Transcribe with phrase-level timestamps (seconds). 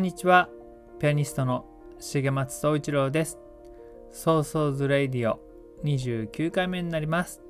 [0.00, 0.48] こんにちは。
[0.98, 1.66] ピアニストの
[2.00, 3.38] 重松総一郎です。
[4.12, 5.38] So-So's Radio
[5.84, 7.42] 29回目になります、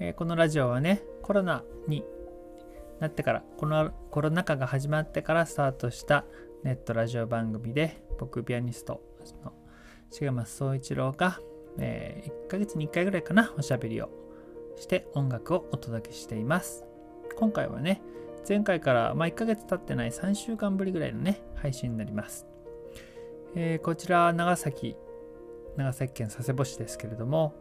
[0.00, 2.02] えーこのラジオはねコロナに
[2.98, 6.24] なってからこのコロナ禍が始まってからスタートした
[6.64, 9.00] ネットラジオ番組で僕ピアニスト
[9.44, 9.52] の
[10.10, 11.38] 重松総一郎が、
[11.78, 14.10] え1ヶ月に1回ぐらいかなおしゃべりを
[14.74, 16.84] して音楽をお届けしています。
[17.36, 18.02] 今回はね
[18.48, 22.46] 前回から、まあ、1ヶ月経ってない3週間ぶりぐらいのね配信になります、
[23.54, 24.96] えーこちら長崎
[25.76, 27.54] 長崎県佐世保市ですけれども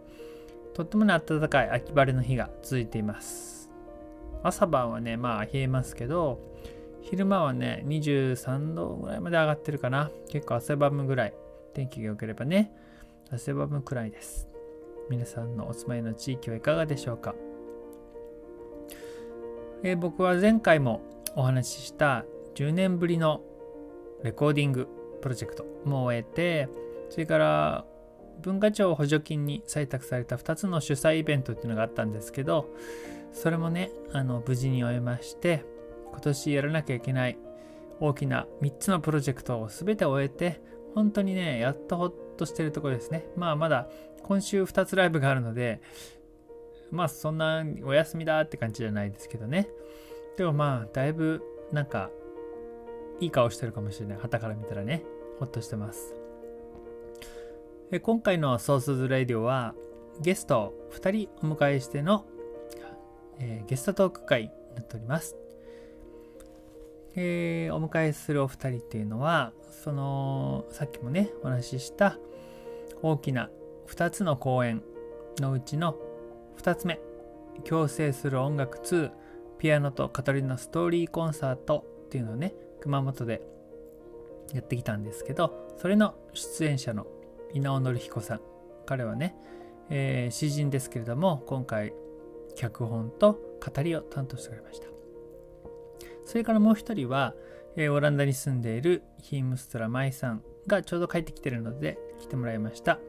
[0.73, 3.69] とってもね暖かい秋晴れの日が続いています。
[4.43, 6.39] 朝晩はねまあ冷えますけど
[7.01, 10.09] 昼間はね23度ぐらいまで上がってるかな。
[10.29, 11.33] 結構汗ばむぐらい
[11.73, 12.71] 天気が良ければね
[13.31, 14.47] 汗ばむくらいです。
[15.09, 17.35] 皆さんのお住まいの地域はいかがでしょうか？
[19.83, 21.01] えー僕は前回も
[21.35, 23.41] お話しした10年ぶりの
[24.23, 24.87] レコーディング
[25.21, 26.69] プロジェクトも終えて
[27.09, 27.85] それから
[28.41, 32.69] 文化庁補助金に採択された2つの主催イベントっていうのがあったんですけど
[33.33, 35.63] それもねあの無事に終えまして
[36.11, 37.37] 今年やらなきゃいけない
[37.99, 40.61] 大きな3つのプロジェクトを全て終えて
[40.95, 43.25] 本当にねやっとほっとしてるところですね。
[43.37, 43.87] まあまだ
[44.23, 45.81] 今週2つライブがあるので
[46.91, 49.69] まあそんなお休みだって感じじゃないですけどね。
[50.37, 51.41] でもまあだいぶ
[51.71, 52.09] なんか
[53.19, 54.17] いい顔してるかもしれない。
[54.19, 55.03] 旗から見たらね。
[55.39, 56.15] ほっとしてます。
[57.91, 59.73] え今回のソースズレディオは
[60.21, 62.25] ゲストを2人お迎えしての、
[63.39, 65.35] えーゲストトーク会になっております。
[67.15, 69.53] えーお迎えするお二人っていうのは
[69.83, 72.17] そのさっきもねお話しした
[73.01, 73.49] 大きな
[73.87, 74.83] 2つの公演
[75.39, 75.95] のうちの
[76.61, 76.99] 2つ目。
[77.67, 79.11] 共生する音楽2
[79.57, 83.41] ピアノと語りのストーリーコンサートっていうのをね熊本で
[84.53, 87.07] やってきたんですけどそれの出演者の
[87.53, 88.41] 稲尾紀彦さん。
[88.85, 89.35] 彼はね、
[89.89, 91.93] えー詩人ですけれども今回
[92.55, 94.87] 脚本と語りを担当してくれました。
[96.25, 97.33] それからもう一人は、
[97.75, 102.99] えーオランダに住んでいるヒームストラマイさんがちょうど帰ってきてるので来てもらいました。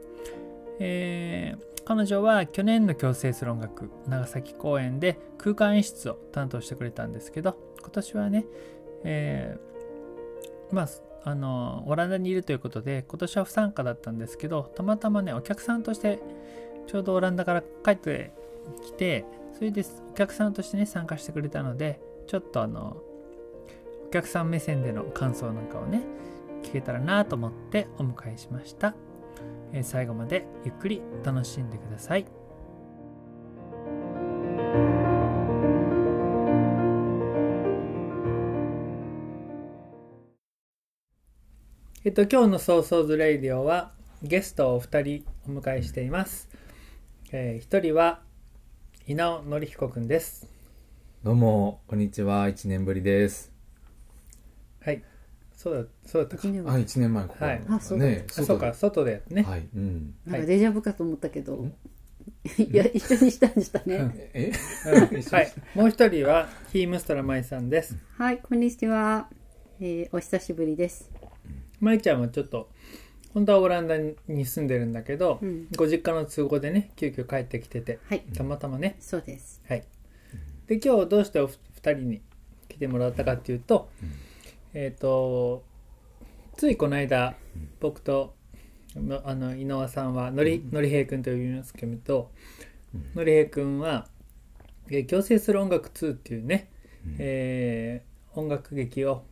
[0.79, 8.45] えー彼女は去年の共生する音楽長崎公演で空間演出を担当してくれたんですけど今年はね、
[9.03, 9.73] えー
[10.73, 10.89] まあ
[11.25, 16.19] あのオランダにいるということで今年は不参加だったんですけどたまたまねお客さんとして
[16.87, 18.33] ちょうどオランダから帰って
[18.83, 19.23] きて
[19.53, 22.97] それでお客さんとしてね参加してくれたのでちょっとあの
[24.07, 26.01] お客さん目線での感想なんかをね
[26.63, 28.93] 聞けたらなと思ってお迎えしました。
[29.73, 32.25] え最後までゆっくり楽しんでください。
[42.05, 46.49] えっと、今日のソーソーズレイディオはゲストを2人お迎えしています。
[47.31, 48.21] え1人は
[49.07, 50.47] 稲尾紀彦くんです。
[51.23, 52.49] どうも、こんにちは。
[52.49, 53.52] 1年ぶりです。
[55.69, 55.81] はい。
[55.81, 56.47] そうだ、そうだったか。
[56.47, 59.43] あ、1年前ここ、はいあそうだね、あそうか、外でね。
[59.43, 60.13] はい、うん。
[60.25, 61.67] なんかデジャブかと思ったけど、
[62.57, 64.29] いや、一緒にしたんでしたね。
[64.33, 64.51] え？
[65.11, 65.53] うん はい。
[65.75, 67.97] もう一人はヒームストラマイさんです。
[68.17, 69.29] はい、こんにちは。
[69.79, 71.09] えーお久しぶりです。
[71.79, 72.69] まいちゃんはちょっと
[73.33, 79.61] 本当はオランダに住んでるんだけど、うんご実家の都合でね急遽帰ってきててはい、たまたまねそうです。
[79.67, 79.83] はい
[80.67, 82.21] で今日どうしてお二人に
[82.69, 83.89] 来てもらったかっていうと、
[84.73, 85.63] えっ、と
[86.57, 87.35] ついこの間
[87.79, 88.35] 僕と
[88.95, 92.31] のあの井上さんはのりのりへい君と呼びますけど
[93.15, 94.07] のりへい君は
[94.89, 96.69] 「えー共生する音楽2」っていうね、
[97.17, 99.23] えー音楽劇を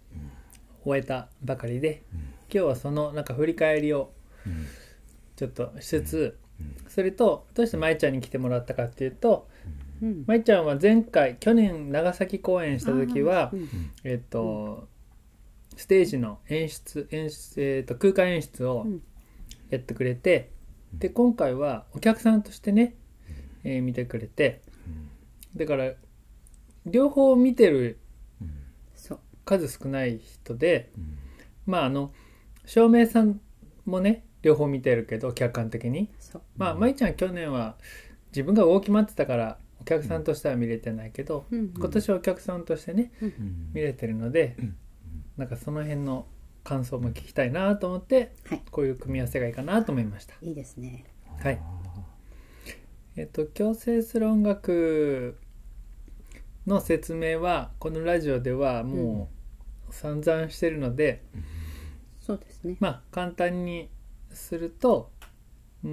[0.86, 4.14] 終えたばかりで今日はそのなんか振り返りを
[4.46, 4.68] うん
[5.36, 6.76] ちょっとしつつうん。
[6.88, 9.48] それとどうして舞ちゃんに来てもらったかっていうと
[10.04, 10.24] うん。
[10.28, 13.68] 舞ちゃんは前回去年長崎公演した時はうん。
[14.04, 14.88] えっと
[15.82, 19.02] ステージの演出演出、えっと空間演出をうん。
[19.72, 20.52] やってくれて
[20.94, 22.96] で今回はお客さんとしてね、
[23.64, 24.62] えー見てくれて
[25.56, 25.94] だから
[26.86, 27.98] 両方見てる
[28.96, 29.20] そう。
[29.46, 31.18] 数少ない人でうん。
[31.66, 32.12] まああの
[32.66, 33.40] 照明さん
[33.86, 36.10] もね両方見てるけど客観的に。
[36.58, 37.78] まあ舞ちゃん去年は
[38.32, 41.74] 自分が動き回ってたからお客さんとしては見れてないけどうん。
[41.76, 43.72] 今年はお客さんとしてねうん。
[43.74, 44.76] 見れてるのでうん
[45.42, 46.28] なんかその辺の
[46.64, 48.62] 感想も聞きたいなと思ってはい。
[48.70, 50.36] こういう組み合わせがいいかなと思いました。
[50.40, 51.04] いいですね。
[51.40, 51.60] はい。
[53.16, 55.40] えっと共生する音楽
[56.68, 59.32] の説明はこのラジオではも
[59.90, 61.24] う散々してるので、
[62.20, 62.78] そうですね。
[62.80, 63.90] まあ簡単に
[64.32, 65.10] すると
[65.84, 65.90] うー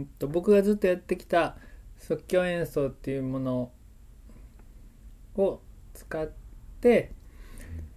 [0.00, 1.56] んと僕がずっとやってきた
[1.96, 3.70] 即興演奏っていうもの
[5.36, 5.60] を
[5.94, 6.28] 使っ
[6.80, 7.12] て、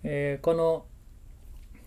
[0.03, 0.85] えーこの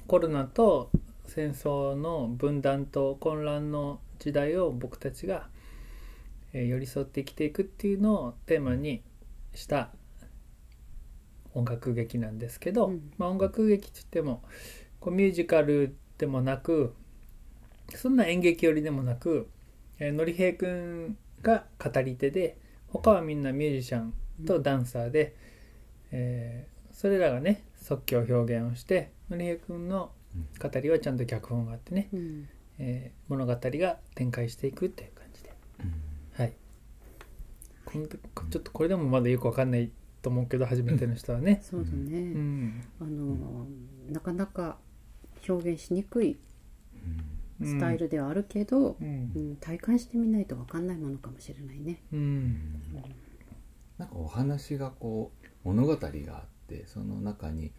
[0.06, 0.90] コロナと
[1.24, 5.48] 戦争の分断と混乱の時代を僕たちが、
[6.52, 9.02] えー寄り添って生きていくっていうのをテーマに
[9.54, 9.90] した
[11.54, 13.12] 音楽劇なんですけど、うん。
[13.18, 14.42] まあ、音楽劇って言っても
[15.00, 16.94] こうミュージカルでもなく
[17.94, 19.48] そんな演劇寄りでもなく、
[19.98, 22.58] えーのりへいくんが語り手で
[22.88, 24.14] 他はみんなミュージシャン
[24.46, 25.34] とダンサーで、
[26.12, 30.10] えーそれらがね即興表現をしてのりへいくんの
[30.58, 32.48] 語りはちゃんと脚本があってね、うん。
[32.78, 35.52] えー物語が展開していくっていう感じで。
[36.32, 36.52] はい。
[37.84, 39.90] このこちょっとこれでもまだよくわかんない
[40.22, 42.84] と思うけど初めての人はね、そうだね、うん。
[43.00, 43.66] あの
[44.10, 44.78] なかなか
[45.46, 46.38] 表現しにくい
[47.62, 49.32] スタイルではあるけど、うん。
[49.36, 52.02] うん体感してみないと分かんないものかもしれないね。
[52.14, 52.82] うん。
[53.98, 57.72] なんかお話がこう物語があってその中に、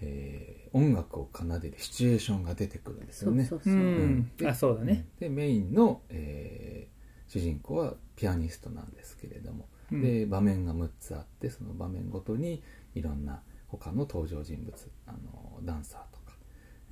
[0.00, 3.44] えー音楽を奏でるシチュエーションが出てくるんですよね。
[3.46, 3.82] そうそうそう。
[3.82, 4.30] うん。
[4.36, 6.98] であそうだね、でメインの、えー
[7.30, 10.00] 主人公はピアニストなんですけれども、うん。
[10.02, 12.62] で場面が6つあってその場面ごとに
[12.94, 14.74] いろんな他の登場人物
[15.06, 16.32] あのダンサーとか、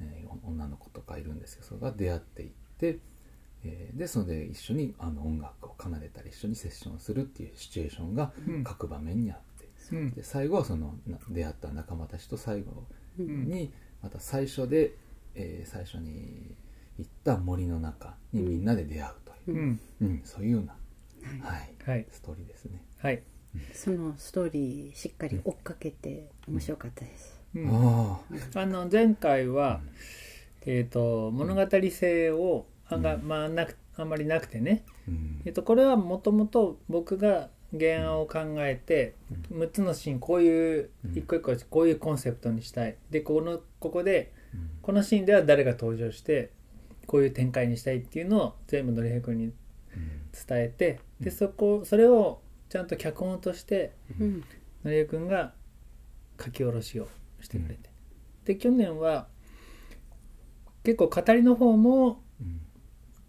[0.00, 2.98] えー女の子とかいるんですけどそれが出会っていって、
[3.64, 8.64] えーでそれで一緒にあの音楽を奏でたり一緒にセッションをするっていうシチュエーションがうん。
[8.64, 9.55] 各場面にあって、
[9.92, 10.10] うん。
[10.12, 12.84] で最後はそのな出会った仲間たちと最後
[13.18, 13.48] うん。
[13.48, 13.72] に
[14.02, 14.94] また最初で、
[15.34, 16.54] えー最初に
[16.98, 19.12] 行った森の中にみんなで出会う
[19.44, 19.58] という。
[19.58, 19.80] う、ん。
[20.00, 20.20] うん。
[20.24, 20.76] そういうような、
[21.46, 21.74] はい。
[21.82, 22.06] はい、はい。
[22.10, 22.82] ストーリーですね。
[22.98, 23.22] はい、
[23.72, 27.40] そのストーリーしっかり追っかけて面白かったです。
[27.54, 27.68] うん。
[27.70, 28.20] あ
[28.54, 29.80] あの前回は、
[30.64, 35.42] えー、と物語性をあが、まあ、なくあんまりなくてね、あ、うん。
[35.44, 39.14] えー、とこれはもともと僕が原案を考えて
[39.52, 41.18] 6つのシーンこういううん。
[41.18, 42.96] 一個一個こういうコンセプトにしたい。
[43.10, 44.70] でこのここでうん。
[44.82, 46.50] このシーンでは誰が登場して
[47.06, 49.52] こういう展開にしたいっていうのを全部のりへくんに
[50.46, 54.44] 伝えてでそこそれをちゃんと脚本としてうん。
[54.84, 55.52] のりえくんが
[56.42, 57.08] 書き下ろしを
[57.40, 57.90] してくれて、
[58.44, 59.26] で去年は
[60.84, 62.60] 結構語りの方もうん。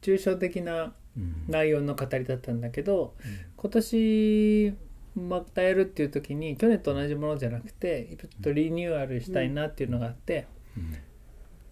[0.01, 1.45] 抽象的なうん。
[1.47, 3.15] 内容の語りだったんだけど
[3.57, 4.73] 今年
[5.15, 10.45] またやるっていう時に去年と同じものじゃなくてちょっとリニューアルしたいなっていうのがあって、
[10.77, 10.95] うん。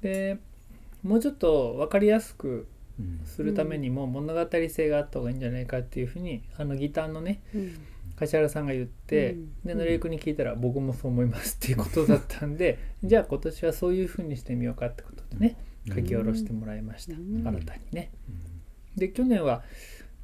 [0.02, 0.40] で
[1.04, 2.68] もうちょっと分かりやすく
[3.00, 3.22] うん。
[3.26, 7.78] するためにも物語性があった方がいいんじゃないかっていうふうにあのギターのねうん。
[8.16, 9.54] 柏原さんが言って、うん。
[9.64, 17.44] でのりえくんに聞いたら僕もそう思いますっていうことだったんでじゃあ今年はそういうふうにしてみようかってことでね書き下ろしてもらいました、うん。
[17.46, 18.12] 新たにね。
[18.96, 19.62] で去年は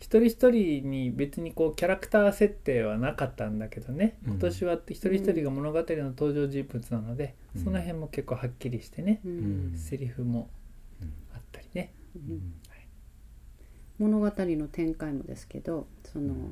[0.01, 4.17] 一人一人に別にこうキャラクター設定はなかったんだけどね。
[4.25, 4.31] うん。
[4.31, 7.63] 今年は一人一人が物語の登場人物なので、うん。
[7.63, 9.73] その辺も結構はっきりしてね、うん。
[9.77, 10.49] セリフも
[11.33, 11.93] あったりね。
[12.15, 12.53] うん。
[13.99, 16.49] 物語の展開もですけどその、も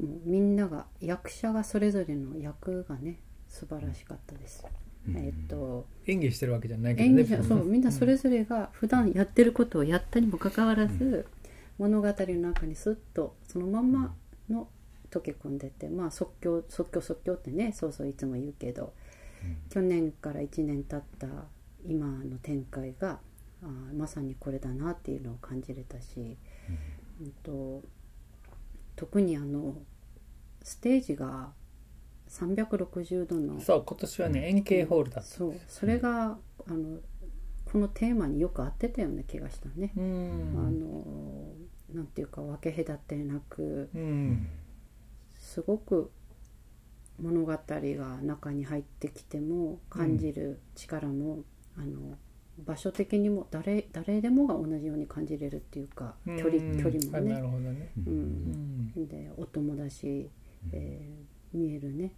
[0.00, 4.64] うみんなが役者がそれぞれの役がね素晴らしかったです。
[5.06, 5.16] うん。
[5.18, 7.20] えっと演技してるわけじゃないけどね。
[7.20, 11.26] 演技者そうみんなそれぞれが普段やってることをやったにもかかわらず、
[11.78, 14.14] 物語の中にスッとそのまんま
[14.48, 14.68] の
[15.10, 18.92] 溶け込んでてまあ即興即興即興ってねそうそういつも言うけど、
[19.70, 21.26] 去年から1年経った
[21.86, 23.20] 今の展開が
[23.62, 26.36] あーまさにこれだなっていうのを感じれたし、
[27.20, 27.32] うん。
[27.42, 27.82] と
[28.96, 29.76] 特にあの
[30.62, 31.52] ステージが
[32.28, 36.98] 360度のそう今年はね円形ホールだったそうそれがあの
[37.72, 39.92] このテーマによく合ってたような気がしたね。
[39.96, 41.54] うあんの
[41.94, 44.46] なんていうか分け隔てなくうん
[45.34, 46.10] すごく
[47.18, 51.40] 物語が中に入ってきても感じる力も、
[51.76, 52.16] あの
[52.58, 56.76] 場所的にも誰誰でもが同じように感じれるっていうか距離うん。
[56.82, 58.92] 距離もね、う、うん。
[58.96, 59.08] ん。
[59.08, 60.28] で音もだし、
[60.72, 62.12] えー見えるね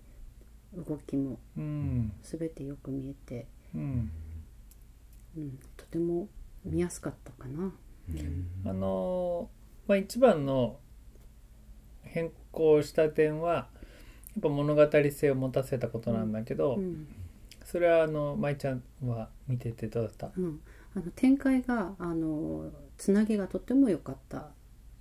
[0.77, 2.13] 動きもうん。
[2.23, 4.11] 全てよく見えて、うん
[5.37, 6.29] うん、とても
[6.65, 7.73] 見やすかったかな。
[8.67, 10.79] あのーまあ一番の
[12.03, 13.67] 変更した点はや
[14.41, 17.07] っぱ物語性を持たせたことなんだけど、うん。
[17.65, 20.61] それはあの舞ちゃんは見ててどうだった、うん、
[20.95, 24.49] あの展開があのつなぎがとても良かった、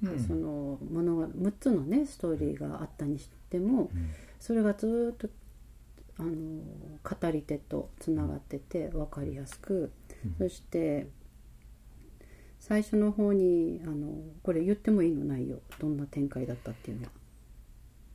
[0.03, 0.19] うん。
[0.19, 3.89] そのものが6つのねストーリーがあったにしても
[4.39, 5.29] それがずーっと
[6.19, 6.29] あの
[7.03, 9.91] 語り手とつながってて分かりやすく、
[10.37, 11.07] そして
[12.59, 14.07] 最初の方にあの
[14.43, 15.25] これ言ってもいいの？
[15.25, 17.11] ないよどんな展開だったっていうのは。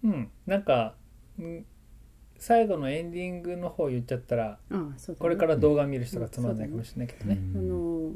[0.04, 0.30] うん。
[0.46, 0.94] なんか
[1.38, 1.64] うん
[2.38, 5.18] 最後のエンディングの方言っちゃったらああそうだね。
[5.18, 7.40] これから動画見る人がつまんないかもしれないけどね。
[7.54, 8.12] あの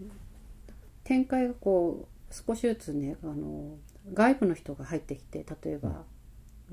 [1.03, 3.77] 展開がこう少しずつねあの
[4.15, 6.05] 外部の人が入ってきて例えば、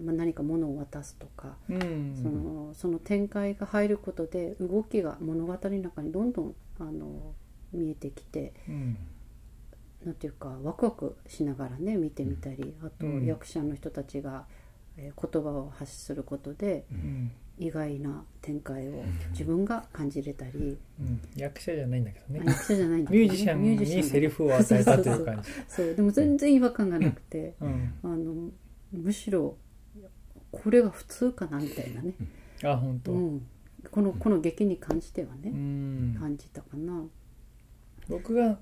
[0.04, 2.20] まあ、何か物を渡すとか、うん。
[2.22, 7.34] そのその展開が入ることで動きが物語の中にどんどんあの
[7.74, 8.98] 見えてきてうん。
[10.06, 13.26] なんていうかワクワクしながらね見てみたりあとうん。
[13.26, 14.46] 役者の人たちが、
[14.98, 17.32] えー言葉を発することでうん。
[17.60, 21.22] 意外な展開を自分が感じれたり、うん。
[21.36, 22.42] 役者じゃないんだけどね。
[22.46, 24.02] あ役者じゃないんだミュージシャンミュージシャン。
[24.04, 25.50] にセリフを与えたという感じ。
[25.68, 28.50] そうでも全然違和感がなくて、うん、あの
[28.94, 29.58] むしろ
[30.52, 32.14] これが普通かなみたいなね、
[32.64, 33.12] あ本当。
[33.12, 33.36] ううん。
[33.36, 33.48] ん、
[33.92, 36.16] このこの劇に関してはね、ん。
[36.20, 37.04] 感じたかな。
[38.08, 38.60] 僕が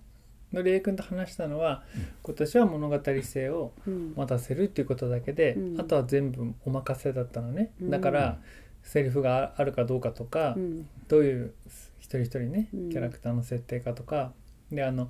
[0.51, 1.84] のりえ君と話したのは、
[2.24, 4.13] 今年は物語性をうん。
[4.15, 5.82] 持たせるっていうことだけで、うん。
[5.82, 7.89] あとは全部お任せだったのね、うん。
[7.89, 8.39] だから
[8.84, 10.88] セリフがあるかどうかとか、うん。
[11.08, 11.53] どういう
[12.00, 12.89] 一人一人ねうん。
[12.89, 14.34] キャラクターの設定かとか、
[14.72, 15.10] であの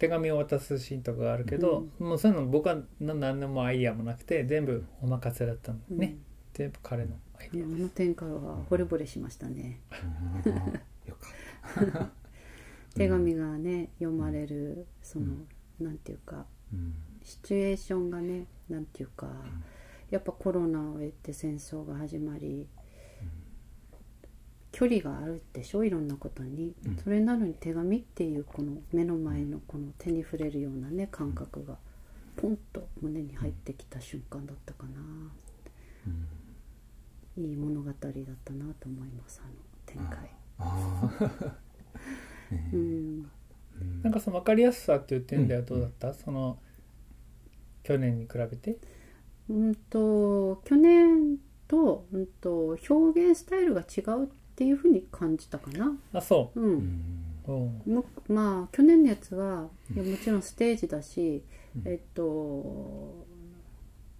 [0.00, 5.98] 手紙を渡すシーンとかがあるけど、もうそういうの僕はな何でもアイディアもなくて全部お任せだったのうん。
[5.98, 6.16] ね、
[6.54, 9.82] 全部彼のアイディねあの展開は惚れ惚れしましたね。
[11.06, 12.10] よかった。
[12.96, 15.26] 手紙がね読まれるその、
[15.78, 16.94] なんていうかうん。
[17.22, 19.30] シチュエーションがねなんていうか、
[20.08, 22.66] やっぱコロナを経て戦争が始まり、
[24.80, 25.84] 距離があるでしょ？
[25.84, 26.96] いろんなことに、うん。
[27.04, 31.76] それなのに手紙っていうこの目の前のこの手に触れるようなね感覚が
[32.36, 34.90] ポンと胸に入ってきた瞬間だったかな、
[37.36, 38.08] いい物語だった
[38.54, 39.52] なと思いますあの
[39.84, 40.30] 展開。
[44.02, 46.58] なんかその分かりやすさっていう点ではどうだった、その
[47.82, 48.78] 去年に比べて？
[49.50, 51.36] うんと去年
[51.68, 54.28] と,、うん、と表現スタイルが違うっ
[54.60, 55.90] ていうふうに感じたかな。
[56.12, 56.60] あそう。
[56.60, 57.14] ん。
[57.48, 58.04] うん。
[58.28, 61.42] まあ去年のやつはいやもちろんステージだし、
[61.86, 63.24] えっと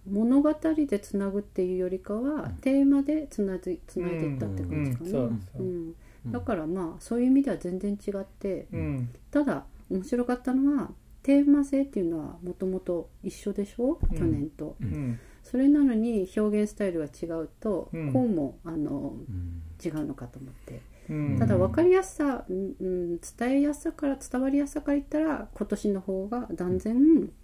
[0.09, 5.19] 物語でつなぐっていうよりかは、テーマでつなぎつないでいったって感じかな、
[5.59, 5.95] うん
[6.25, 9.09] だからまあそういう意味では全然違ってうん。
[9.29, 10.89] ただ面白かったのは
[11.21, 14.17] テーマ性っていうのはもともと一緒でしょ、うん。
[14.17, 14.75] 去年と。
[14.81, 15.19] うん。
[15.43, 18.11] それなのに表現スタイルが違うと、うん。
[18.11, 20.81] こうもあのうん違うのかと思って。
[21.09, 21.39] うん。
[21.39, 26.95] ただ分かりやすさ、うんうん、伝えやすさから伝わりやすさから言ったら今年の方が断然、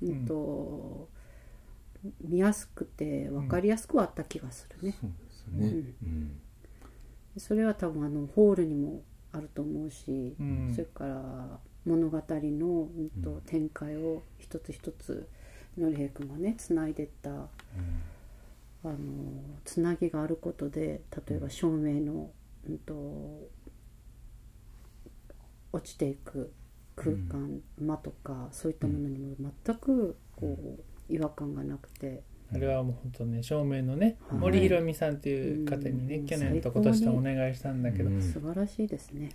[0.03, 0.25] うん。
[0.25, 1.09] と
[2.21, 4.95] 見やすくて分かりやすくはあった気がするね。
[5.01, 5.07] そ
[5.51, 6.39] うん。
[7.37, 9.01] それは多分あのホールにも
[9.31, 10.71] あると思うし、うん。
[10.73, 15.27] それから物語の、うんと展開を一つ一つ
[15.77, 17.47] のりへい君がねつないでった、
[18.89, 18.97] あの
[19.65, 22.29] つなぎがあることで例えば照明の、
[22.67, 23.49] うん、と
[25.73, 26.53] 落ちていく
[26.95, 30.57] 空間、間とかそういったものにも全くこ
[31.09, 34.39] う違和感がなくて、あれはもう本当ね照明のね、はい。
[34.39, 36.25] 森ひろみさんっていう方にね、うん。
[36.25, 39.31] 去年と今年とお願いしたんだけど、うん素晴らしいですね。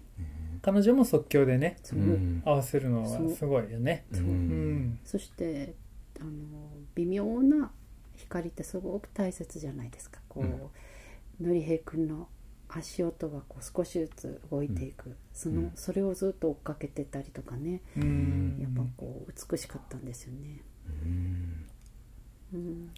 [0.62, 1.98] 彼女も即興でねそう。
[1.98, 4.06] うん合わせるのはすごいよね。
[4.12, 4.16] う。
[4.16, 4.98] うんん。
[5.04, 5.74] そして
[6.20, 6.30] あの
[6.94, 7.70] 微妙な
[8.16, 10.20] 光ってすごく大切じゃないですか。
[10.28, 10.44] こ
[11.40, 12.28] う、のりへいくんの
[12.68, 15.72] 足音がこう少しずつ動いていく、そのうん。
[15.74, 18.58] それをずっと追っかけてたりとかね、うん。
[18.60, 20.62] やっぱこう美しかったんですよね。
[21.04, 21.66] うん。
[22.54, 22.90] うん。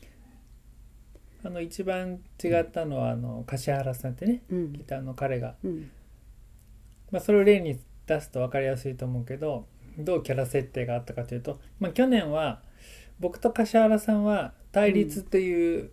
[1.45, 4.73] あの一番違ったのはあの柏原さんってねうん。
[4.73, 5.91] ギターの彼が、うん。
[7.11, 9.67] まあ、それを例に出すと分かりやすいと思うけど
[9.99, 12.61] どうキャラ設定があったかというと、まあ、去年は
[13.21, 15.91] 僕と柏原さんは対立という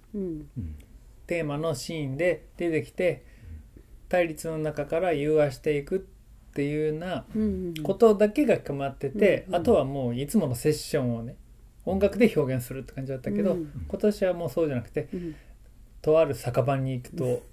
[1.28, 3.24] テーマのシーンで出てきて
[4.10, 6.00] 対立の中から融和していくっ
[6.54, 11.36] ていうようなうんことだけが決まってて、うんあとはもういつものセッションをね
[11.86, 15.36] 音楽で表現するって感じだったけど、うん今年はもうそうじゃなくてうん。
[16.02, 17.44] とある酒場に行くと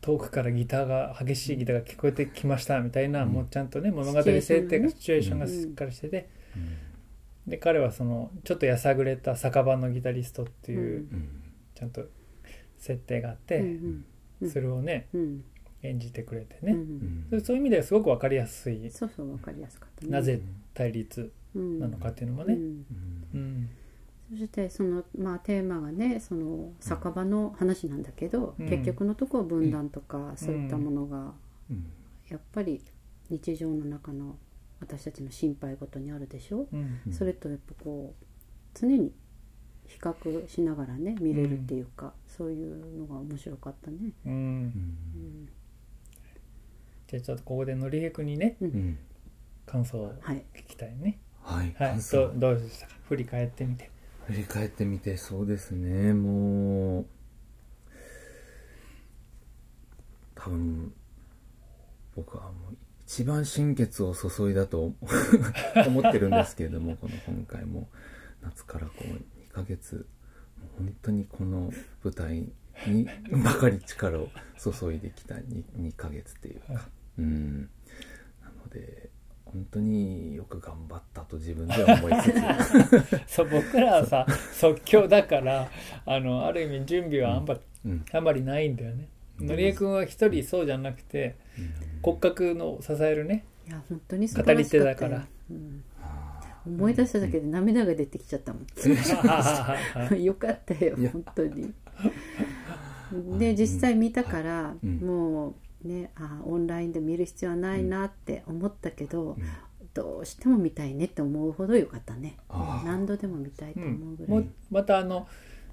[0.00, 3.30] 遠くからギターが激しいギターが聞こえてきましたみたいな、うん。
[3.30, 6.28] もうちゃんとね物語設定がシチュエーションがしっかりしてて、
[7.48, 11.28] で彼はそのちょっとやさぐれた酒場のギタリストっていう、うん。
[11.74, 12.02] ちゃんと
[12.76, 15.44] 設定があっうて、それをねうん。
[15.82, 16.76] 演じてくれてね、
[17.44, 18.90] そういう意味ではすごく分かりやすい。
[18.90, 20.10] そうそうわかりやすかったね。
[20.10, 20.40] なぜ
[20.74, 23.68] 対立ななのかっていうのもね、うん。
[24.30, 28.68] そしてその、まあ、テーマがねその酒場の話なんだけど、うん。
[28.68, 31.32] 結局のところ分断とか、そういったものが
[31.70, 31.86] うん。
[32.28, 32.82] やっぱり
[33.30, 34.36] 日常の中の
[34.80, 37.12] 私たちの心配事にあるでしょ、うんうん。
[37.12, 38.24] それとやっぱこう
[38.74, 39.12] 常に
[39.86, 43.96] 比較しながらね見れるっていうか、そういうのが面白かったね。
[44.26, 44.32] うん。
[44.32, 45.48] うん。
[47.06, 48.56] じゃあちょっとここでのりへくにね
[49.64, 51.18] 感想をはい、聞きたいね。
[51.40, 52.16] はいはい感想。
[52.18, 52.94] どうどうでしたか？
[53.08, 53.90] 振り返ってみて。
[54.26, 56.12] 振り返ってみてそうですね。
[56.12, 57.06] もう
[60.34, 60.92] 多分
[62.14, 62.76] 僕はもう
[63.08, 64.92] 一番心血を注いだと
[65.86, 67.88] 思ってるんですけれどもこの今回も。
[68.42, 70.06] 夏からこう2ヶ月
[70.76, 71.72] 本当にこの
[72.04, 72.48] 舞台
[72.86, 73.08] に
[73.42, 76.82] ばかり力を注いできた 2, 2ヶ月っていうか、はい
[77.18, 77.62] うん。
[78.42, 79.10] なので
[79.44, 82.30] 本当によく頑張ったと自分では思いつ
[83.26, 83.26] つ。
[83.34, 85.70] そう僕らはさ即興だから
[86.04, 88.04] あのある意味準備はあんま,、うん。
[88.12, 89.08] あんまりないんだよね。
[89.12, 91.36] うんのりえくんは一人そうじゃなくて
[92.02, 93.44] 骨格の支えるね。
[93.66, 95.16] いや本当に素晴らしかった語り手だから。
[95.18, 95.84] ようん。
[96.66, 98.62] 思い出しただけで涙が出てきちゃったもん。
[100.22, 101.72] よかったよ本当に。
[103.38, 104.98] で実際見たから、うん。
[104.98, 109.42] もうねあオンラインで見る必要はないなって思ったけど、うん。
[109.94, 112.36] どうしても見たいねって思うほどよかったね。
[112.84, 115.26] 何度でも見たいとうん思うぐらい、もうまたあの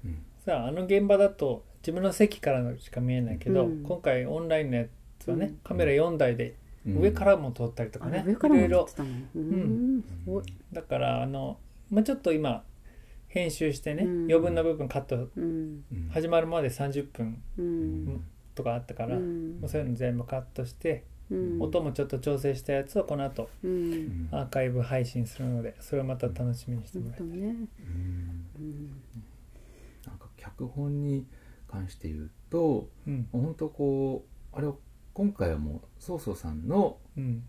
[0.04, 0.18] うん。
[0.44, 3.84] さああの現場だと自分の席からのしか見えないけど、うん。
[3.84, 4.86] 今回オンラインのや
[5.20, 5.56] つはね、うん。
[5.62, 6.98] カメラ4台でうん。
[6.98, 8.78] 上からも撮ったりとかね、あれ上からもいろいろ。
[8.80, 9.28] 撮ってたもん。
[9.36, 9.38] う
[9.98, 10.02] ん。
[10.02, 10.44] すごい。
[10.72, 12.64] だからあの、まあ、ちょっと今
[13.28, 14.10] 編集してね、うん。
[14.24, 15.28] 余分な部分カット
[16.10, 18.24] 始まるまで30分うん。
[18.56, 19.60] とかあったから、うん。
[19.60, 21.62] もうそういうの全部カットして、うん。
[21.62, 24.28] 音もちょっと調整したやつをこの後ううんん。
[24.32, 27.46] アーカイブ配信するのでそれをまた楽しみにしてもらいたい、本当ね。
[27.46, 28.46] うん。
[28.58, 28.86] うん。
[30.04, 31.24] なんか脚本に
[31.68, 33.28] 関して言うとうん。
[33.32, 34.78] 本当こうあれを
[35.12, 37.42] 今回はもうそうそうさんのうん。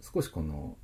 [0.00, 0.76] 少しこの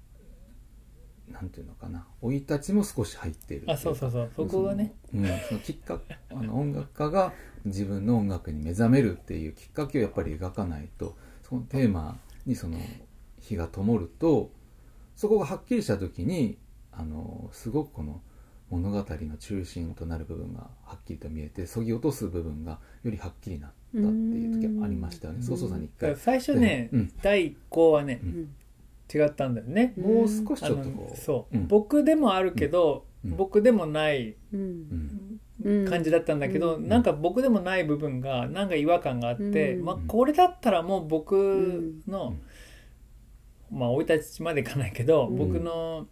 [1.29, 4.31] なんていうのかな生い立ちも少し入っているあそうそうそう。
[4.35, 4.95] そこがね。
[5.15, 6.01] うん、そのきっか
[6.31, 7.33] あの音楽家が
[7.65, 12.79] 自分の音楽に目覚めるっていうきっかけをやっぱり描かないとそのテーマにその
[13.39, 14.51] 火が灯ると
[15.15, 16.59] そこがはっきりした時に
[16.93, 18.23] あのすごくこの
[18.71, 25.41] 物語の中心となる部分がはっきりと見えてそぎ落とす部分がよりはっきりなったっていう時がありましたよね。
[25.41, 25.45] うん。
[25.45, 26.11] そうそうさんに一回。
[26.11, 27.13] だから最初ね、うん。
[27.21, 28.55] 第1項はね、うん。
[29.13, 31.11] 違ったんだよね、もう少しあちょっとこう。
[31.11, 31.67] のそう、ん。
[31.67, 33.37] 僕でもあるけど、うん。
[33.37, 36.89] 僕でもない感じだったんだけど、うん。
[36.89, 39.85] なんか僕でもない部分がなんか違和感があって、うん。
[39.85, 42.37] まあ、これだったらもう僕の、
[43.73, 45.37] まあ生い立ちまでいかないけど、うん。
[45.37, 46.07] 僕の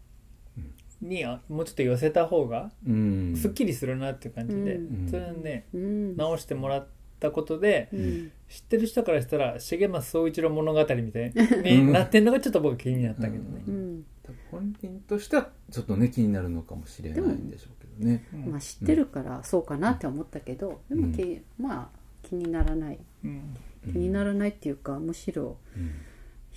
[1.00, 3.34] にあもうちょっと寄せた方がうん。
[3.36, 5.08] すっきりするなっていう感じで、うん。
[5.08, 6.16] それをねうん。
[6.16, 6.86] 直してもらっ
[7.20, 8.32] たことで、うん。
[8.48, 11.32] 知ってる人からしたら重松総一郎物語みたい
[11.64, 13.62] に なってんのがちょっと僕気になったけどね。
[13.66, 14.04] うん。
[14.22, 18.24] 多分本人としてはちょっとね気になるのかもしれないんでしょうけどね。
[18.34, 22.98] うんまあ知ってるからそうかなって思ったけど、でもきまあ気にならない。
[23.24, 23.56] うん。
[23.92, 25.90] 気にならないっていうかむしろうん。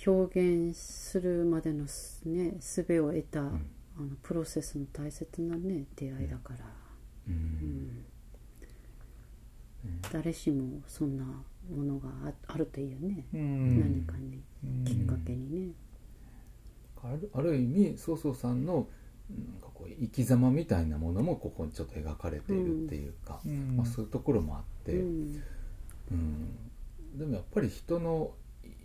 [0.04, 3.64] 表現するまでのすね術を得た、ん
[3.96, 6.64] あのプロセスの大切なね出会いだから、
[7.28, 7.34] ううん。
[7.34, 8.04] ん
[10.12, 13.80] 誰しもそんなものがああるといいよね、うん。
[13.80, 14.40] 何かに。
[14.64, 14.84] うん。
[14.84, 15.72] きっかけにね。
[17.02, 18.86] あるある意味そうそうさんの
[19.30, 23.76] なんかこう生き様みたいなものもここにちょっと描かれているっていうか、うん。
[23.76, 25.40] まあ、そういうところもあって、ううん
[26.14, 27.18] ん。
[27.18, 28.32] でもやっぱり人の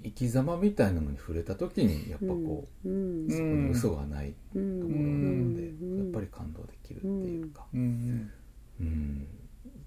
[0.04, 3.30] 生き様みたいなのに触れた時にやっぱこう、うん。
[3.30, 5.98] そこに嘘がないうんところなので、うん。
[6.00, 8.32] やっぱり感動できるっていうか、うん。
[8.80, 9.28] うん。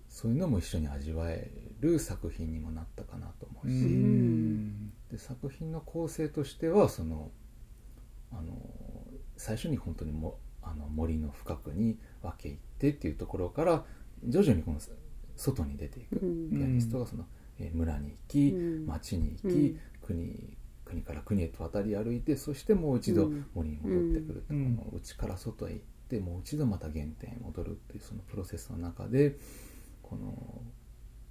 [0.08, 4.92] そういうのも一緒に味わえる作品にもなったかなと思うし、うん。
[5.10, 7.30] で作品の構成としてはその
[8.32, 8.52] あの
[9.36, 13.84] 最初に本当にもあの森の深くに分け入ってっていうところから
[14.24, 14.78] 徐々にこの
[15.36, 16.50] 外に出ていく、うん。
[16.50, 17.24] ピアニストがその、
[17.58, 18.86] えー村に行き、うん。
[18.86, 23.46] 町に行き、うん国国から国へと渡り歩いてそしてもう一度うん。
[23.54, 24.76] 森に戻ってくる、うん。
[24.76, 29.36] この内から外へ行ってもう一度また原点へ戻るっていうそのプロセスの中で
[30.02, 30.62] この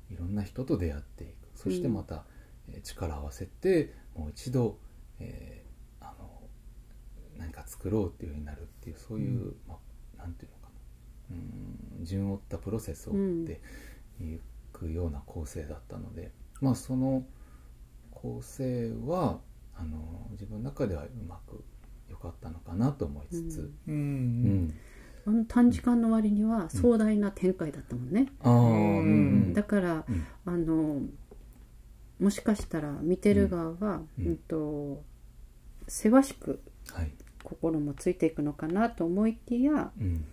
[0.10, 1.34] いろんな人と出会っていく。
[1.56, 2.24] そしてまた、
[2.70, 4.78] えー力を合わせてもう一度、
[5.20, 6.30] えーあの
[7.38, 9.56] 何か作ろうっていうようになるっていうそういう、うん。
[9.68, 9.76] ま
[10.18, 10.70] あ、なんていうのか
[11.32, 11.36] な。
[11.36, 13.62] うん順を追ったプロセスを追って
[14.22, 14.40] い
[14.72, 17.26] くような構成だったので、まあその
[18.22, 19.40] 構成は
[19.76, 21.64] あの自分の中ではうまく
[22.10, 24.66] 良かったのかなと思いつつ、ううん。
[24.66, 24.74] ん。
[25.26, 28.66] あの短時間の割には壮大な展開だったもんね、ああうん。
[28.66, 29.12] う
[29.50, 30.26] んだからうん。
[30.46, 31.02] あの
[32.20, 34.32] もしかしたら見てる側は、ううん。
[34.34, 35.04] んと
[35.88, 36.60] せわしく
[36.92, 37.12] はい
[37.44, 40.26] 心もついていくのかなと思いきやうん。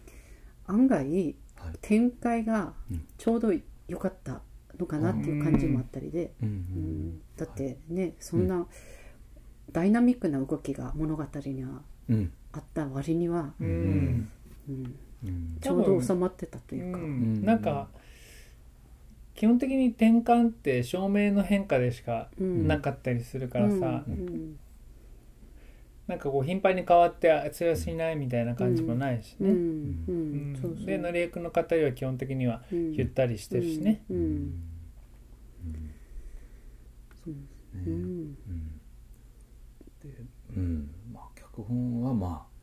[0.66, 1.74] 案外はい。
[1.80, 3.06] 展開がうん。
[3.16, 3.52] ちょうど
[3.88, 4.40] 良かった
[4.78, 6.48] のかなっていう感じもあったりで、うん。
[6.48, 7.20] うん。
[7.36, 8.66] だってねそんな
[9.72, 13.70] ダイナミックな動きが物語にはうんあった割には、ううん。
[13.70, 14.30] ん
[14.68, 14.94] うん。
[15.24, 15.58] うん。
[15.60, 17.44] ちょうど収まってたというか、うん。
[17.44, 17.88] なんか
[19.34, 22.66] 基本的に転換って照明の変化でしかうん。
[22.66, 24.58] なかったりするからさ、うん
[26.06, 29.52] なんかこう頻繁に変わって強しないみたいな感じもないしね、
[30.86, 32.92] でのりえくんの語りは基本的にはうん。
[32.94, 34.62] ゆったりしてるしね、うんうん。
[37.24, 37.92] そうですね、うん。
[37.92, 38.36] うん。
[40.02, 40.10] で
[40.56, 40.90] うん。
[41.12, 42.56] まあ脚本はまあ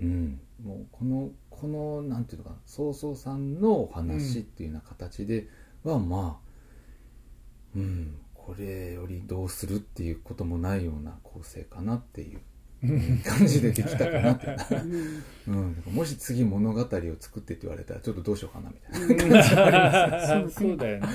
[0.00, 0.40] うん。
[0.62, 5.48] もうこのこのなんていうのかな曹操さんのお話っていうような形で
[5.84, 6.36] は、まあうん
[8.52, 12.40] これよりどうするっていうこともないような構成かなっていう。
[13.24, 14.46] 感じでできたかなって。
[14.46, 15.82] いう、うん。
[15.92, 16.86] もし次物語を
[17.20, 19.44] 作ってって言われたらちょっとどうしようかなみたいな。
[20.26, 20.50] そうね。
[20.50, 21.06] そうだよね。
[21.06, 21.12] ね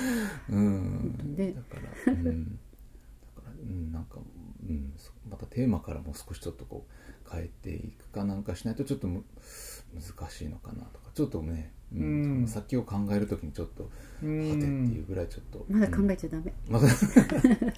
[0.48, 2.58] うんだから、うん、だ
[3.36, 4.16] から、うん、なんか、
[4.66, 9.24] うん、そまたテーマからもう少しちょっとこう変えていくかなんかしないとちょっとむ
[9.94, 12.00] 難しいのかなとかちょっとね、うん。
[12.40, 12.46] うん。
[12.48, 13.88] 先を考えるときにちょっとは
[14.22, 16.86] うてっていうんぐらいちょっと、まだ考うんえちゃダメ、まだ。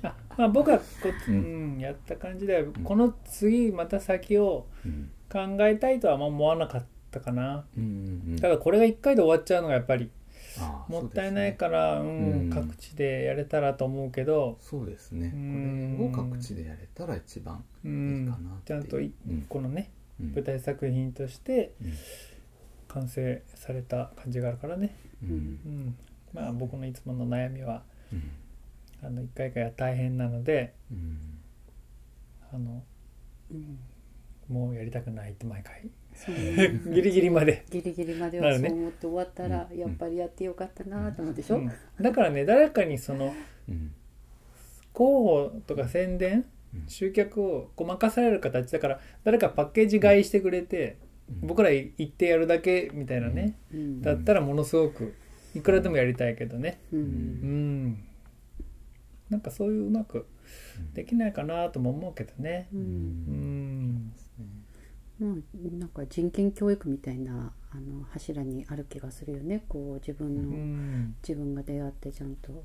[0.03, 0.85] あ まあ僕はこ
[1.29, 1.77] う、ん。
[1.77, 5.11] んやった感じでこの次また先をうん。
[5.31, 7.65] 考えたいとはあんま思わなかったかな。
[8.41, 10.11] ただこれが1回で終わっちゃうのがやっぱり
[10.59, 12.51] ああもったいないからう、うんん。
[12.51, 15.31] 各地でやれたらと思うけど、そうですね。
[15.33, 15.95] うん。
[15.99, 18.97] これを各地でやれたら一番ういいんかなちゃんと
[19.49, 20.33] このねうん。
[20.35, 21.93] 舞台作品としてうん
[22.93, 25.31] 完成された感じがあるからね、うん。
[25.31, 25.97] うん、
[26.33, 28.23] まあ僕のいつもの悩みはうん。
[29.03, 31.39] あの1回1回は大変なのでうん。
[32.53, 32.83] あの
[33.51, 33.79] うん
[34.49, 35.89] もうやりたくないって毎回。
[36.13, 36.81] そうね。
[36.93, 39.79] ギリギリまで、ギリギリまではそう思って終わったら、うん。
[39.79, 41.73] やっぱりやってよかったなと思うでしょ、うん。
[42.01, 43.33] だからね誰かにその
[43.69, 43.95] うん。
[44.93, 46.89] 広報とか宣伝うん。
[46.89, 51.10] 集客をこう任される形だから誰かパッケージ買いしてくれてうん
[51.43, 53.57] 僕ら行ってやるだけみたいなね。
[53.73, 54.03] うん。
[54.03, 55.15] だったらものすごく
[55.55, 56.81] いくらでもやりたいけどね。
[56.93, 57.87] ううん。
[57.89, 58.05] ん。
[59.31, 60.27] なんかそういううまく
[60.95, 62.69] できないかなとも思うけどね。
[62.73, 62.83] ううん。
[62.83, 64.13] ん
[65.21, 65.35] まあ、
[65.79, 69.65] なんか人権教育みたいなあの柱にある気がするよね。
[69.69, 71.15] こう自分うの、ん。
[71.27, 72.65] 自分が出会ってちゃんと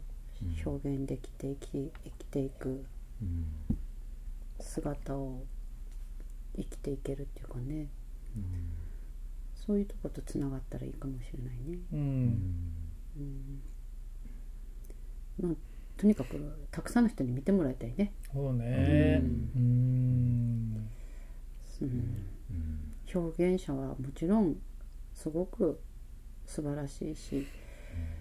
[0.66, 2.84] 表現できて生き生きていく
[3.22, 3.46] うん。
[4.60, 5.44] 姿を
[6.56, 7.76] 生きていけるっていうかね。
[7.76, 7.90] うん
[9.56, 11.80] そういうとことつながったらいいかもしれないね。
[11.92, 12.28] ううん。
[13.18, 13.62] ん
[15.42, 15.54] まあ、
[15.98, 18.14] とにかくたくさんの人に見てもらいたいね。
[18.32, 19.22] そうね。
[19.24, 19.26] う
[19.58, 19.60] うん。
[19.60, 20.90] うん。
[21.82, 22.26] うん。
[23.14, 24.58] 表現者はもちろん
[25.14, 25.80] すごく
[26.46, 27.48] 素晴らしいし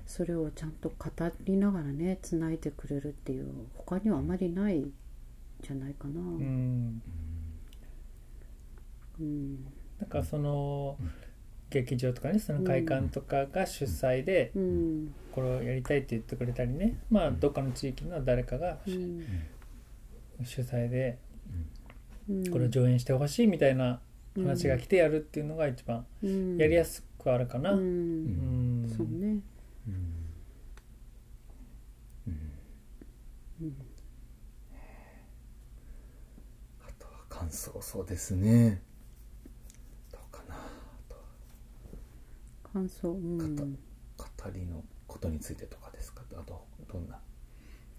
[0.06, 1.10] それをちゃんと語
[1.44, 4.92] りながらねつないでくれるっていう他にはあまりないん
[5.62, 6.20] じゃないかな。
[6.20, 7.02] うん。
[9.20, 9.66] うん
[10.00, 10.96] なんかその
[11.70, 15.14] 劇場とかねその会館とかが主催でうん。
[15.32, 19.24] これをやりたいって言ってくれたりねまあどっかの地域の誰かがうん。
[20.44, 21.18] 主催で
[22.28, 22.50] うん。
[22.50, 24.00] これを上演してほしいみたいな
[24.36, 26.56] 話が来てやるっていうのが一番うん。
[26.58, 27.72] やりやすくあるかな。
[27.72, 28.84] ううん。
[28.84, 28.88] ん。
[28.88, 29.40] そうね。
[36.86, 38.82] あとは感想そうですね
[40.12, 40.58] どうかなあ
[41.08, 41.20] とは
[42.74, 43.08] 感想。
[43.08, 43.56] うん。
[43.56, 43.66] 語
[44.52, 46.22] りのことについてとかですか？
[46.36, 47.18] あとどんな？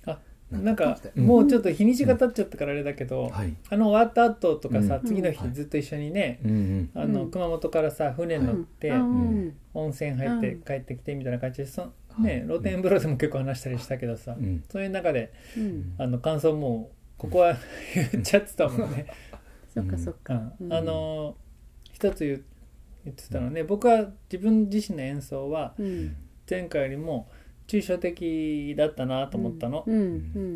[0.06, 0.20] あ
[0.52, 1.26] なんかうん。
[1.26, 3.56] もうちょっと日にちが経っちゃったからあれだけど、はい。
[3.70, 5.08] あの終わった後とかさ、うん。
[5.08, 6.90] 次の日はいずっと一緒にね、うんうん。
[6.94, 7.32] あのうん。
[7.32, 9.58] 熊本からさ船乗って、うん。
[9.74, 10.62] 温泉入ってうん。
[10.62, 12.22] 帰ってきてみたいな感じでそ、はい。
[12.22, 14.64] ね、露天風呂でも結構話したりしたけどさ、うん。
[14.70, 15.96] そういう中でうん。
[15.98, 17.56] あの感想もうここは
[17.96, 19.08] 言っちゃってたもんね。
[19.74, 21.36] そっかそっうかん、あの
[21.92, 22.46] 一つ
[23.06, 26.16] 言言ってたのね僕は自分自身の演奏はうん
[26.50, 27.28] 前回よりも
[27.68, 29.84] 抽象的だったなと思ったの、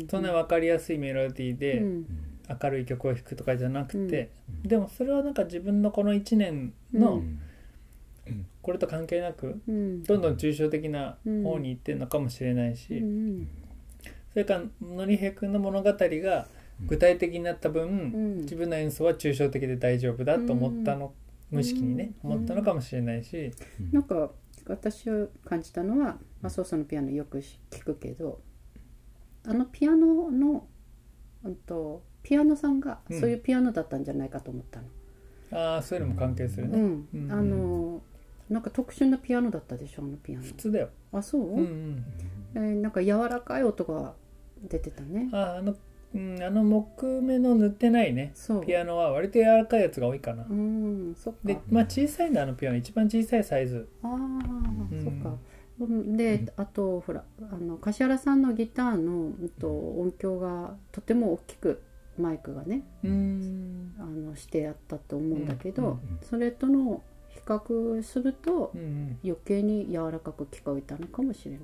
[0.08, 2.06] そんな分かりやすいメロディーでうん。
[2.62, 4.30] 明るい曲を弾くとかじゃなくて、
[4.64, 7.40] でもそれはなんか自分のこの1年のうん。
[8.62, 10.02] これと関係なくうん。
[10.02, 13.48] どんどん抽象的な方に行ってるのかもしれないし、うん
[14.32, 16.46] それからのりへくんの物語が
[16.86, 18.36] 具体的になった分、うん。
[18.42, 21.12] 自分の演奏は抽象的で大丈夫だと思ったの、
[21.50, 22.32] 無意識にね、うん。
[22.32, 23.52] 思ったのかもしれないし、
[23.92, 24.30] なんか
[24.66, 27.38] 私を感じたのは、まあ、ソーサのピアノよく
[27.70, 28.40] 聞くけど
[29.46, 30.66] あのピアノの、
[31.44, 33.20] うん、とピアノさんがうん。
[33.20, 34.86] そういうピアノだったんじゃないかと思ったの。
[35.52, 37.08] ああそういうのも関係するね、うん。
[37.14, 37.32] うん。
[37.32, 38.02] あの
[38.48, 40.44] なんか特殊なピアノだったでしょあのピアノ。
[40.44, 42.04] 普通だよ、あそう、うんうん、
[42.54, 44.14] えーなんか柔らかい音が
[44.68, 45.28] 出てたね。
[45.32, 45.74] あーあの、
[46.14, 48.32] うん、あの木目の塗ってないね。
[48.66, 51.40] ピアノは割と柔らかいやつが多いかな、うんそっか。
[51.44, 55.36] でまあ小さいんだあのピアノ一番小さいサイズああ、うんそっか。
[55.80, 61.82] うんで、あとほらあの柏原さんのギターの、うんと、音響がとても大きく
[62.18, 71.60] マイクがねうんあのしてやったと思うんだけど、うんうんそれとの比較するとうんうん余計に柔らかく聞こえたのかもしれない。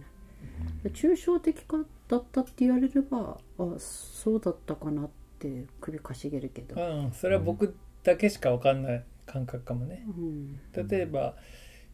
[0.93, 6.81] 抽象的かだったって言われればあそうだったかなって首かしげるけど。
[6.81, 10.05] うん、それは僕だけしか分かんない感覚かもね。
[10.07, 10.61] うん。
[10.89, 11.35] 例えば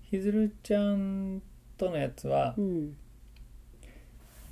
[0.03, 1.42] ひずるちゃん
[1.79, 2.96] とのやつは、うん。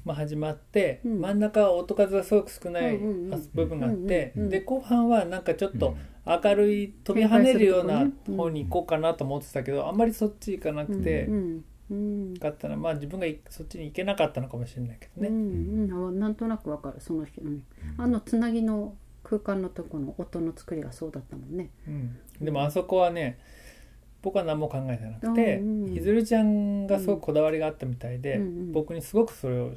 [0.02, 1.20] まあ、始まって、うん。
[1.20, 3.50] 真ん中は音数がすごく少ないうんうんうん。
[3.54, 5.96] 部分があって、うんうんうんで後半はなんかちょっと
[6.26, 11.64] 明るい飛び跳ねるような方に行こうかなと思ってたけど、あんまりそっち行かなくて、うんうん
[12.40, 15.28] かったらまあ自分がいそっちに行けなかったのかもしれないけどね。
[15.28, 17.00] うんうん、あなんとなくわかる。
[17.00, 17.64] その日、うん、
[17.98, 21.70] あのつなぎの空間のとこの音の作りがそうだったもんね。
[21.86, 22.18] うん。
[22.40, 23.38] でもあそこはね
[24.22, 25.94] 僕は何も考えてなくて、うんうん。
[25.94, 28.72] ひずるちゃんがすごくこだわりがあったみたいで、うんうん。
[28.72, 29.72] 僕にすごくそれを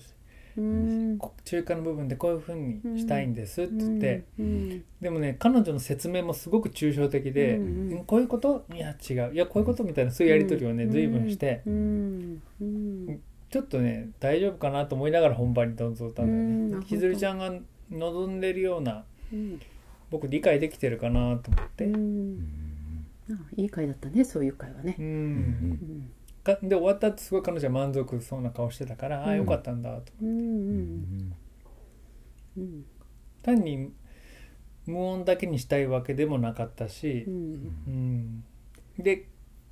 [0.56, 4.84] 中間の部分でこういう風にしたいんですって言って、うん。
[5.02, 7.60] でもね彼女の説明もすごく抽象的で、
[8.06, 8.66] こういうこと？
[8.74, 9.34] いや違う。
[9.34, 11.62] いやこういうことみたいなそういうやり取りをね、随分して、
[13.50, 16.80] ちょっとね大丈夫かなと思いながら本番にどんどんだようん。
[16.80, 17.52] ねひずるちゃんが
[17.92, 19.60] 望んでるようなうん。
[20.12, 21.92] 僕理解できてるかなと思って、
[23.56, 24.96] いい回だったねそういう回はね。
[25.00, 25.02] う。
[25.02, 26.12] ん
[26.44, 31.34] で終わった後すごい彼女は満足そうな顔してたから、ああうんよかったんだとうんうん
[32.58, 32.86] うん
[33.42, 33.92] 単に
[34.86, 37.34] 無音だけにしたいわけでもなかったしう、ん。
[37.88, 38.44] うん。
[38.98, 39.28] で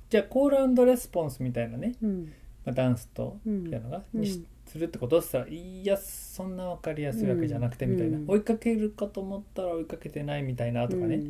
[0.08, 2.32] じゃあコールレスポンスみたいなね、うん。
[2.64, 4.20] まあ、ダンスとうんピアノが、うん。
[4.20, 8.24] にしするってことって言ったらいやそんな分かりやすいわけじゃなくてみたいな、うん。
[8.26, 11.20] 追いかけるかと思ったら追いかけてないみたいなとかね、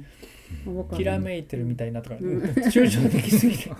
[0.96, 2.40] きらめいてるみたいなとか、うん。
[2.40, 3.70] 抽象的すぎて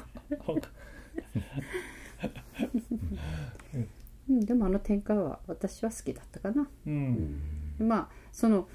[4.29, 6.69] うんでもあの展開は私は好きだったかな。
[6.87, 7.41] うん。
[7.79, 8.69] まあその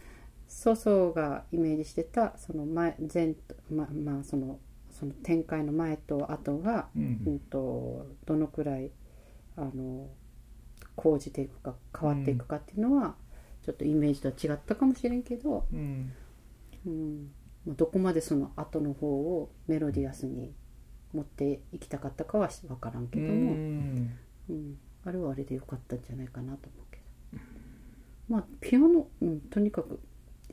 [0.47, 8.89] ソソがイメージしてたその前前とままあそのその展開の前と後が、ううんん、とどのくらい
[9.55, 10.09] あの
[10.95, 13.15] 講じていくか変わっていくかっていうのは、
[13.63, 16.11] ちょっとイメージとは違ったかもしれんけど、うん。
[16.87, 17.31] うん。
[17.65, 20.55] まあ、どこまでその後の方をメロディアスに
[21.13, 24.17] 持っていきたかったかは分からんけうども、ん。
[24.49, 26.99] うん、あれはあれでよかったんじゃないかなと思うけ
[27.37, 27.43] ど、
[28.29, 29.99] まあピアノ、うん、とにかく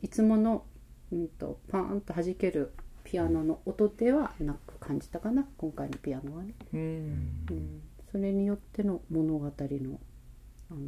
[0.02, 0.64] いつもの、
[1.12, 2.72] うん、とパーンと弾ける
[3.04, 6.80] ピアノの音ではなく感じたかな今回のピアノはね、うん。
[7.50, 9.50] うん、それによっての物語の
[10.70, 10.80] あの,、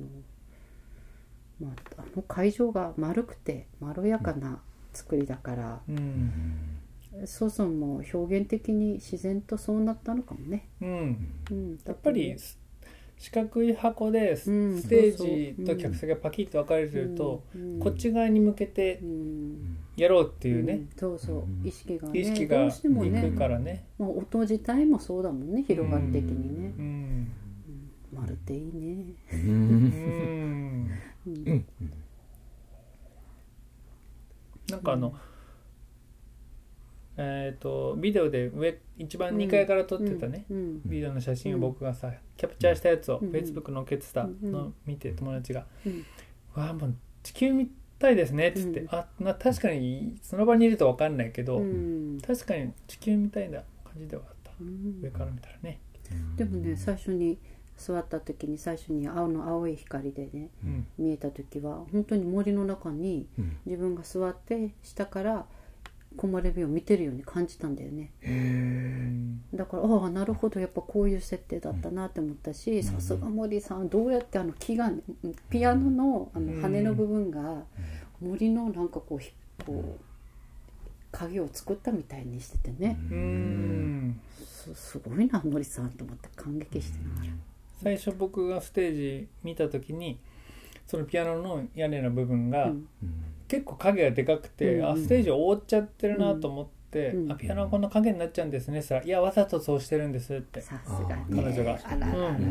[1.61, 4.61] まあ、あの会場が丸くてまろやかな
[4.92, 6.75] 作りだから、うん
[7.24, 11.29] ソソンも表現的に自然とそうなったのかもね、うん。
[11.50, 12.37] うん、やっぱり
[13.18, 14.79] 四角い箱でスうん。
[14.79, 17.79] ステージと客席がパキッと分かれてると、うん。
[17.81, 19.79] こっち側に向けてうん。
[19.96, 20.74] やろうっていうね。
[20.74, 21.66] ん、そうそう。
[21.66, 23.87] 意識がね意識どがうしてもいねくからね。
[23.98, 26.74] まあ、音自体もそうだもんね広がり的にね。
[26.79, 27.33] う、ん。
[28.12, 30.90] まるっていいね、ううんん。
[31.26, 31.64] うん。
[34.68, 35.14] なんかあの、
[37.18, 43.31] えー、とビデオで上一番2階から撮ってたね、うんビデオの写真を僕がさキャプチャーしたやつをうん。
[43.31, 44.52] Facebook 載っけてたうん。
[44.52, 45.66] のを見て友達が。
[45.87, 46.05] うん
[46.55, 48.88] 「わあもう地球みたいですね」っつって、うん。
[48.90, 52.18] あな確かにその場にいると分かんないけど、うん。
[52.20, 54.52] 確かに地球みたいな感じではあった。
[54.61, 55.00] うん。
[55.02, 55.81] 上から見たらね、
[56.37, 57.38] でもね最初に
[57.76, 60.87] 座った時に最初に青の青い光でねうん。
[60.98, 63.57] 見えた時は本当に森の中にうん。
[63.64, 65.46] 自分が座って下から
[66.16, 68.11] 木漏れ日を見てるように感じたんだよね。
[68.24, 75.00] うんだからああなるほどやっぱこういう設定だったなって思ったしさすが森さんどうやってあの木がね
[75.50, 77.62] ピアノのあうんの羽の部分が
[78.20, 79.33] 森のなんかこうひ
[79.64, 80.00] こう
[81.12, 82.98] 影を作ったみたいにしててね。
[83.11, 84.20] うん。
[84.44, 87.33] すすごいな森さんと思って感激してながら。
[87.83, 90.18] 最初僕がステージ見た時に
[90.87, 92.88] そのピアノの屋根の部分が、うん
[93.48, 100.61] 結構影がでかくて、うんあステージを覆っちゃってるなと思って、うんあピアノはこんな影になっちゃうんですねそしたら「いやわざとそうしてるんです」って。
[100.61, 101.78] さすが彼女が。
[101.85, 102.28] あらららら。
[102.28, 102.44] ら、うん。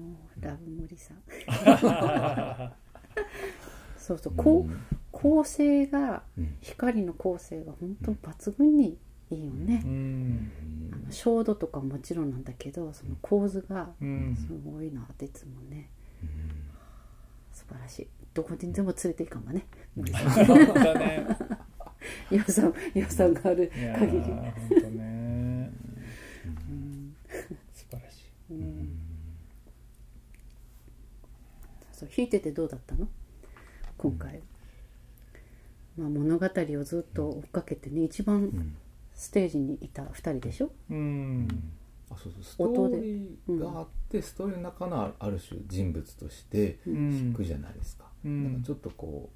[0.00, 1.18] もうラブ森さん。
[3.98, 4.34] そうそう。
[4.36, 4.72] こう
[5.10, 8.98] 構成がうん光の構成が本当抜群に
[9.30, 9.82] いいよね。
[9.84, 10.50] う、ん。
[10.92, 14.36] あの照度とかももちろんなんだけどその構図がうん。
[14.36, 15.90] すごいなっていつもね。
[17.52, 19.44] 素晴らしいどこにでも連れていかん。
[19.44, 19.64] わね
[19.96, 21.26] ね。
[22.30, 24.20] 予算予算がある限り。
[24.22, 25.72] 本当ね。
[26.68, 27.16] うん。
[27.72, 28.54] 素晴らしい。
[28.54, 28.98] うん。
[31.92, 33.08] そう弾いててどうだったの？
[33.96, 34.42] 今回、
[35.96, 38.76] まあ、物語をずっと追っかけてね一番うん。
[39.14, 40.72] ステージにいた2人でしょ？
[40.90, 41.48] うん。
[42.10, 42.42] あそうそう。
[42.42, 47.32] ストーリーがあってストーリーの中のある種人物としてうん。
[47.32, 48.44] 弾くじゃないですか,、うん。
[48.44, 49.30] なんかちょっとこ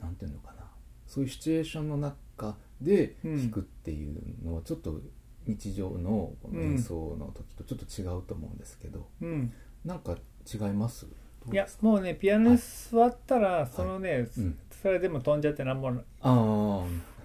[0.00, 0.64] うなんていうのかな。
[1.06, 5.00] そういうシチュエーションの中で弾くっていうのはちょっと
[5.46, 9.52] 日常のこの演奏の時とちょっと違うと思うんですけど、うん。
[9.84, 10.16] なんか
[10.52, 11.06] 違います？
[11.50, 14.58] いやもうねピアノに座ったらそのね、うん。
[14.82, 16.84] それでも飛んじゃってなんもあ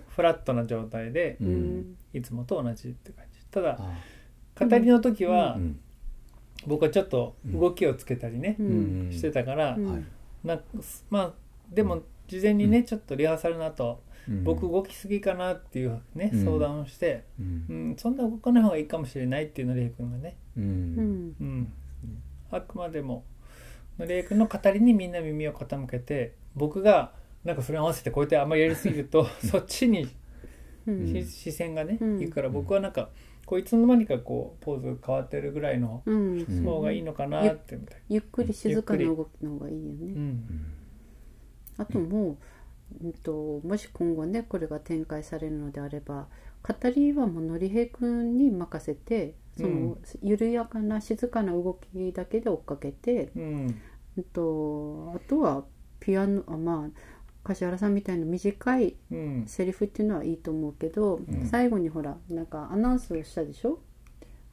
[0.09, 1.37] フラットな状態で
[2.13, 3.39] いつもと同じって感じ。
[3.51, 3.93] ただあ
[4.59, 5.57] 語りの時は、
[6.65, 9.77] 僕はちょっと動きをつけたりねう、んしてたから、
[10.47, 10.59] な
[11.09, 11.33] まあ
[11.69, 12.85] でも事前にね、うん。
[12.85, 14.43] ちょっとリハーサルの後、うん。
[14.43, 17.65] 僕動きすぎかなっていうね、うん相談をして、うん。
[17.69, 20.95] うん、そんな動かない方がいいかもしれないっていうのりえ君がね、ううん。
[20.95, 21.35] ん。
[21.39, 21.73] うん、
[22.51, 23.23] あくまでも
[23.97, 30.07] のりえ君の語りにみんな耳を傾けて僕がなんかそれに合わせてこうやってあんまりやりすぎるとそっちに
[30.85, 31.07] うん。
[31.07, 32.21] し視線がね、うん。
[32.21, 33.09] いくから僕はなんか
[33.47, 36.39] こういつの間にかこうポーズ変わってるぐらいのうん。
[36.39, 40.73] うん方がいいのかなってみたいゆっくり静かな動きの方がいいよな、うね、ん。
[41.77, 42.37] あとも
[43.01, 46.27] う、うん、ともし今後ねこれが展開されるのであれば
[46.61, 49.97] 語りはもうのりへいくんに任せてその、うん。
[50.21, 53.81] 緩やかな静かな動きだけで追っかけて、うん。
[54.17, 55.63] うん、とあとは
[56.01, 56.99] ピアノあまあ
[57.47, 59.43] 柏原さんみたいな短いうん。
[59.47, 61.47] セリフっていうのはいいと思うけど、うん。
[61.47, 63.79] 最後にほらなんかアナウンスしたでしょ？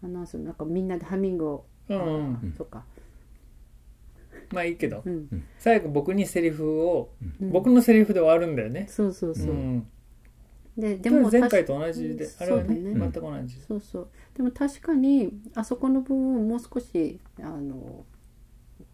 [0.02, 2.54] アナウンスなんかみんなでハミングを、うんあうん。
[2.56, 2.84] そっか、
[4.52, 5.02] まあいいけど。
[5.04, 5.44] うん。
[5.58, 7.50] 最後僕にセリフをうん。
[7.50, 9.86] 僕のセリフで終わるんだよね、そうそうそう、ん、
[10.76, 12.94] でででも前回と同じでうんあれはねね。
[12.94, 13.56] 全く同じ。
[13.66, 14.08] そうそう。
[14.36, 18.04] でも確かにあそこの部分をもう少しあの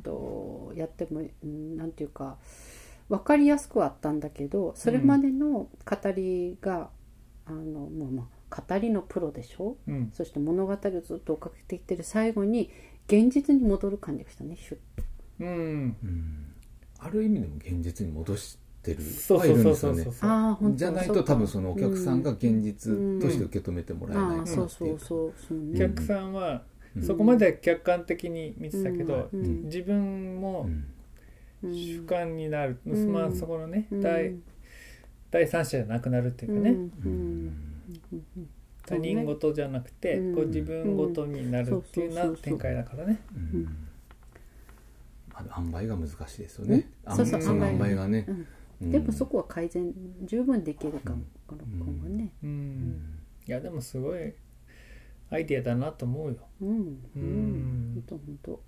[0.02, 2.38] とやってもうんなんていうか
[3.10, 6.88] 分かりやすくはあったんだけどそれまでの語りが、
[7.44, 9.76] あのもうまあ語りのプロでしょ？
[9.86, 10.10] うん。
[10.14, 12.70] そして物語をずっと追っかけていってる最後に
[13.08, 15.04] 現実に戻る感じがしたねシュッと。
[15.40, 15.48] うん。
[15.48, 16.54] うん。
[17.00, 20.04] ある意味でも現実に戻してるそうはいそうそうるんですよね。
[20.04, 24.40] そうそうああ本当じゃないと多分そのお客さんが現実として受け止めてもらえない。
[24.40, 25.58] かそうそうそうそう。
[25.58, 26.62] おね客さんは
[26.96, 27.02] うん。
[27.02, 29.40] そこまでは客観的に見てたけど、うん。
[29.40, 29.62] うん。
[29.64, 30.84] 自分もうんうん
[31.62, 33.12] 主観になる、うん。
[33.12, 34.00] まあそこのね、うん。
[34.00, 34.34] 第
[35.30, 36.92] 第三者じゃなくなるっていうかね、うん。
[37.04, 37.12] うん。
[38.12, 38.48] うん。
[38.86, 43.20] 他人事じゃなくて、うんこう自分事になるっていうな展開だからね。
[43.34, 43.76] うん。
[45.32, 46.90] あの塩梅が難しいですよね。
[47.06, 47.16] うん。
[47.16, 48.24] そうそう塩梅がね。
[48.28, 48.46] うん。
[48.82, 48.90] うん。
[48.90, 49.92] でもそこは改善
[50.24, 51.26] 十分できるかうん。
[51.46, 52.32] この今後ね。
[52.42, 53.18] うん。
[53.46, 54.32] いやでもすごい
[55.30, 56.36] アイディアだなと思うよ。
[56.60, 56.68] うん。
[56.68, 56.72] う
[57.16, 57.94] うんん。
[57.94, 58.62] 本当本当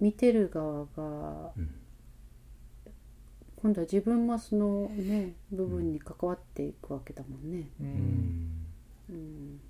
[0.00, 1.70] 見てる側がうん。
[3.56, 7.90] 今度は自分もそのね部分に関わっていくわけだもんね、ううん。
[7.90, 8.66] ん
[9.08, 9.60] うん、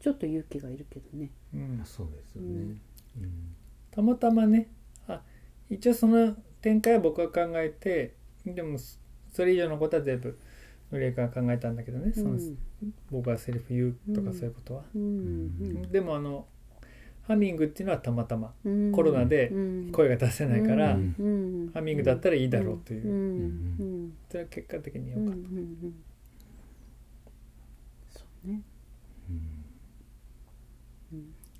[0.00, 1.30] ちょっと勇気がいるけどね。
[1.52, 1.82] うん。
[1.84, 2.76] そうですよね。
[3.18, 3.54] うん。
[3.90, 4.68] たまたまね
[5.08, 5.20] あ
[5.68, 8.14] 一応その展開は僕が考えて
[8.46, 8.98] でもそ
[9.32, 10.38] それ以上のことは全部
[10.90, 12.12] のりえくんが考えたんだけどね。
[12.14, 12.56] その、うん。
[13.10, 15.82] 僕がセリフ言うとかうんそういうことは、うん。
[15.90, 16.46] でもあの
[17.28, 18.90] ハミングっていうのはたまたまうん。
[18.90, 19.58] コロナでう
[19.88, 19.92] ん。
[19.92, 20.94] 声が出せないから、
[21.74, 25.94] ハミングだったらいいだろうという、それは結果的に良かった、ん。
[28.08, 28.62] そうね。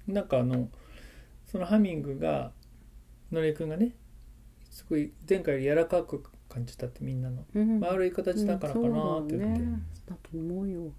[0.06, 0.70] なんかあの
[1.46, 2.52] そのハミングが
[3.30, 3.94] のりえくんがね
[4.70, 7.44] すごい前回より柔らかく感じたってみんなの。
[7.54, 7.78] うん。
[7.78, 9.62] 丸い形だからかなって言って、
[10.06, 10.92] だと思うよ。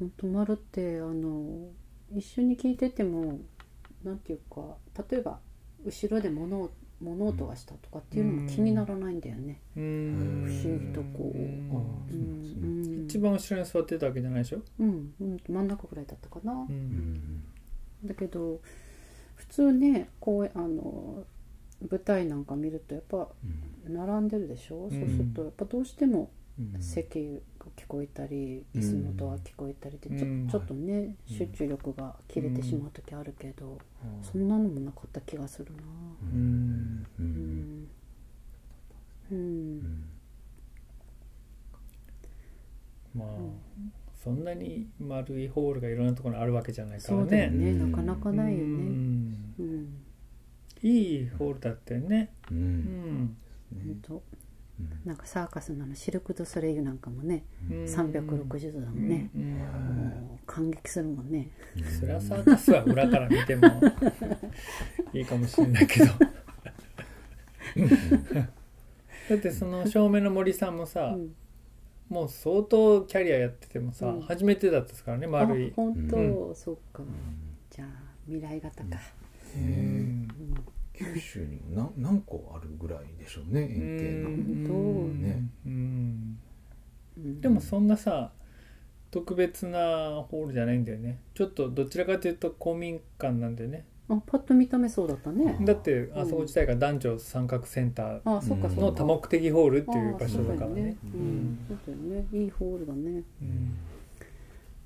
[0.00, 1.68] 本当丸ってあの
[2.14, 3.38] 一緒に聞いてても
[4.04, 4.76] なんていうか
[5.10, 5.38] 例えば
[5.84, 9.58] 後ろで物を物音がしたとかっていうのも気にならないんだよね。
[9.74, 10.44] うーん。
[10.46, 13.04] 不思議とこう。
[13.06, 16.66] 一番後ろに座ってたわけじゃないでしょ、うん、うん、真ん中ぐらいだったかな。
[18.04, 18.60] だけど
[19.34, 21.24] 普通ねこうあの
[21.90, 23.28] 舞台なんか見るとやっぱ
[23.86, 23.94] うん。
[23.94, 26.82] 並んでるでしょ、んそうするとやっぱどうしてもうん。
[26.82, 27.40] 席が
[27.76, 30.48] 聞こえたり椅子の音が聞こえたりでちょ,、うん。
[30.48, 31.36] ちょっとねうん。
[31.36, 33.78] 集中力が切れてしまう時あるけど、
[34.22, 35.78] そんなのもなかった気がするな。
[36.32, 37.06] うん。
[37.18, 37.26] ううん。
[37.26, 37.88] ん
[39.30, 40.04] うん、うん。
[43.14, 43.28] まあ、
[44.22, 47.50] そんなに丸いホールがいろんなところにあるわけじゃないからね。
[47.50, 47.72] ね。
[47.74, 49.54] なかなかないようねん。
[49.58, 49.96] うん。
[50.82, 52.30] いいホールだったよね。
[52.50, 52.60] ううん。
[53.24, 53.36] ん
[53.72, 54.14] 本当。
[54.14, 54.20] うん
[55.04, 57.84] なんかサーカスのあのシルク・ドゥ・ソレイユなんかもねうん。
[57.84, 59.58] 360度だもんね、うん。
[59.58, 61.48] もう感激するもんね。
[61.98, 63.68] そりゃサーカスは裏から見ても
[65.12, 66.06] いいかもしれないけど。
[69.28, 71.34] だってその正面の森さんもさ、うん。
[72.08, 74.20] もう相当キャリアやっててもさ、うん。
[74.22, 75.68] 初めてだったですからね丸い。
[75.68, 77.02] あ、本当、うそうか
[77.70, 77.88] じゃあ
[78.26, 78.98] 未来型か、うへ
[79.56, 80.28] えん
[81.14, 84.74] 九州にも何何個あるぐらいでしょうね円形の。
[84.74, 85.68] う？
[85.68, 86.38] ん。
[87.16, 88.32] ねでもそんなさ
[89.10, 91.18] 特別なホールじゃないんだよね。
[91.34, 93.84] ちょっとどちらかというと公民館なんだよね。
[94.08, 95.56] あパッと見た目そうだったね。
[95.62, 98.82] だってあそこ自体が男女三角センターあそっかそっか。
[98.82, 100.96] の多目的ホールっていう場所だからね。
[102.32, 103.76] いいホールだね、うん。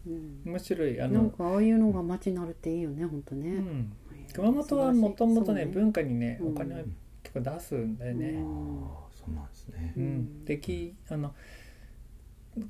[0.07, 3.93] うん、面白いあの、なんかああいうのが街になるっていいよね本当ね、うん、
[4.35, 6.49] 熊本はもともとね文化にねうん。
[6.51, 6.78] お金を
[7.22, 8.32] 結構出すんだようね、
[9.14, 9.95] そうなんですね。
[9.97, 10.45] うん。
[10.45, 11.35] できあの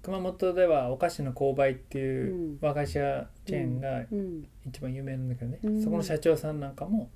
[0.02, 2.58] 熊本ではお菓子の購買っていううん。
[2.60, 4.46] 和菓子屋チェーンがうん。
[4.66, 5.82] 一番有名なんだけどね、うん。
[5.82, 7.10] そこの社長さんなんかも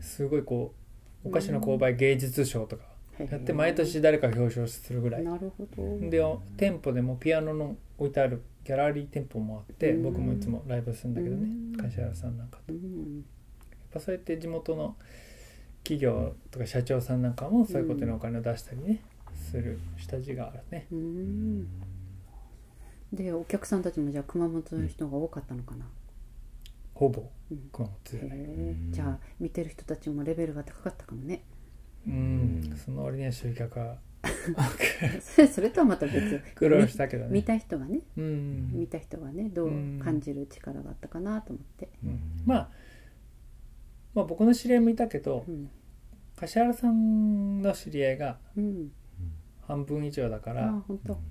[0.00, 0.74] すごいこ
[1.24, 2.84] うお菓子の購買芸術賞とか
[3.18, 5.24] やって毎年誰か表彰するぐらい。
[5.24, 6.10] なるほど。
[6.10, 6.22] で
[6.56, 10.02] 店舗でもピアノの置いてあるギャラリー店舗もあってうん。
[10.02, 11.76] 僕もいつもライブするんだけどねうん。
[11.76, 12.72] 柏原さんなんかと
[13.90, 14.96] ぱそうやって地元の
[15.82, 19.00] 企業とか社長さんなんかもそういうことにお金を出したりね
[19.34, 20.86] する下地があるね。
[20.90, 21.66] うん。
[23.12, 25.86] でお客さんたちもじゃあ熊本の人が多かったのかな、
[26.94, 27.68] ほぼうん。
[27.72, 28.38] 熊本じゃない
[28.90, 31.42] じゃあ見てる人たちもレベルが高かったかもね。
[32.06, 32.80] うん。
[32.84, 33.96] その割には集客は
[35.20, 36.40] それ それとはまた別。
[36.54, 38.00] 苦労したけど見ねた人がね。
[38.16, 38.70] うん。
[38.72, 40.00] 見た人がねどううん。
[40.02, 42.20] 感じる力があったかなと思って、うん。
[42.44, 42.70] まあ
[44.16, 45.70] まあ僕の知り合いもいたけどうん。
[46.34, 48.92] 柏原さんの知り合いがうん、
[49.66, 50.82] 半分以上だから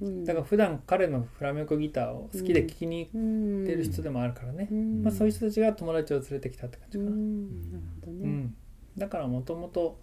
[0.02, 5.04] うん、だから普段彼のフラメンコギターを好きで聴きに行うんってる人でもあるからね、うん。
[5.04, 8.50] まあ、そういう人たちが友達を連れてきたって感じうかな、
[8.98, 10.00] だからもともと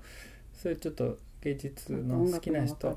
[0.52, 2.96] そういうちょっと芸術の好きな人。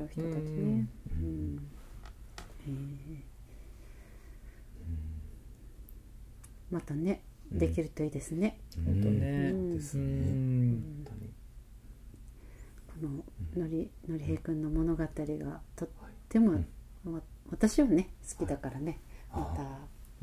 [6.70, 7.22] またね
[7.52, 9.54] できるといいですね、本当ね。
[12.88, 15.90] こののりのりへいくんの物語がとっ
[16.30, 16.54] ても、
[17.06, 19.00] わ私はね好きだからね。
[19.32, 19.64] また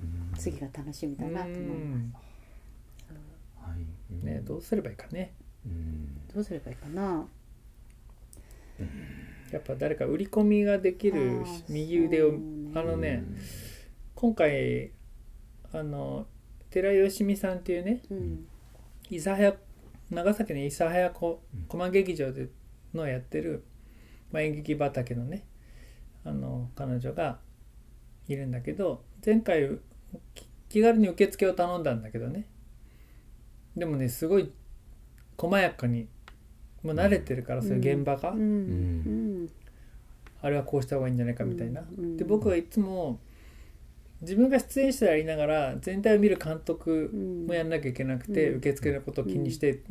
[0.00, 2.24] うん次が楽しみだなと思います、
[3.60, 4.26] はい。
[4.26, 5.32] ねどうすればいいかね。
[5.66, 6.28] うん。
[6.34, 7.26] どうすればいいかな。
[9.52, 12.32] やっぱ誰か売り込みができる右腕を
[12.74, 13.22] あのね
[14.14, 14.92] 今回
[15.72, 16.26] あの
[16.72, 18.46] 寺吉美さんっていうねうん。
[19.10, 19.54] 諫早
[20.10, 21.62] 長崎の諫早こうん。
[21.64, 22.48] 駒劇場で
[22.94, 23.64] のやってる、
[24.30, 25.44] まあ、演劇畑のね
[26.24, 27.38] あの彼女が
[28.28, 29.78] いるんだけど前回
[30.34, 32.46] き気軽に受付を頼んだんだけどね。
[33.76, 34.50] でもねすごい
[35.36, 36.08] 細やかに
[36.82, 38.40] もう慣れてるから、そういう現場が、うん。
[38.40, 39.48] うん。
[40.40, 41.82] あれはこうした方がいいんじゃないかみたいな。
[41.96, 42.16] うん。
[42.16, 43.20] で僕はいつも
[44.22, 47.46] 自分が出演者でありながら全体を見る監督うん。
[47.46, 48.58] もやんなきゃいけなくて、うん。
[48.58, 49.82] 受付のことを気にして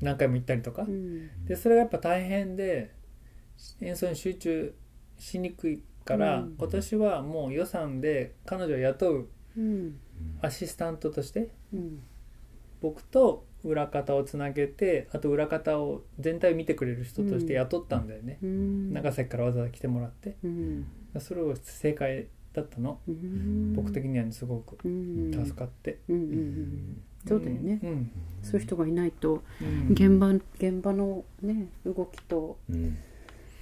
[0.00, 1.44] 何回も行ったりとか、うん。
[1.46, 2.92] でそれがやっぱ大変で
[3.80, 4.74] 演奏に集中
[5.18, 6.56] しにくいから、うん。
[6.58, 10.00] 今年はもう予算で彼女を雇ううん。
[10.42, 12.02] アシスタントとしてうん。
[12.80, 18.92] 僕と裏方をつなげてあと裏方を全体を見てくれる人として雇ったんだよね、うん。
[18.92, 20.36] 長崎からわざわざ来てもらって。
[20.42, 20.86] うん。
[21.20, 22.26] それを正解
[22.56, 22.98] だったの。
[23.06, 23.74] うん。
[23.74, 25.30] 僕的にはねすごくうん。
[25.32, 27.80] 助かって、そうだよね。
[27.82, 28.10] うん。
[28.42, 29.92] そういう人がいないとうん。
[29.92, 32.96] 現場現場のね動きとうん。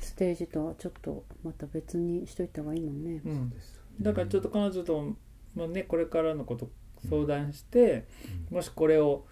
[0.00, 3.20] ステージとはちょっとまた別にしといた方がいいもんね。
[3.24, 3.50] うん。
[3.50, 5.14] ですだからちょっと彼女と、
[5.54, 6.68] まあね、これからのこと
[7.08, 8.06] 相談して、
[8.50, 9.24] もしこれを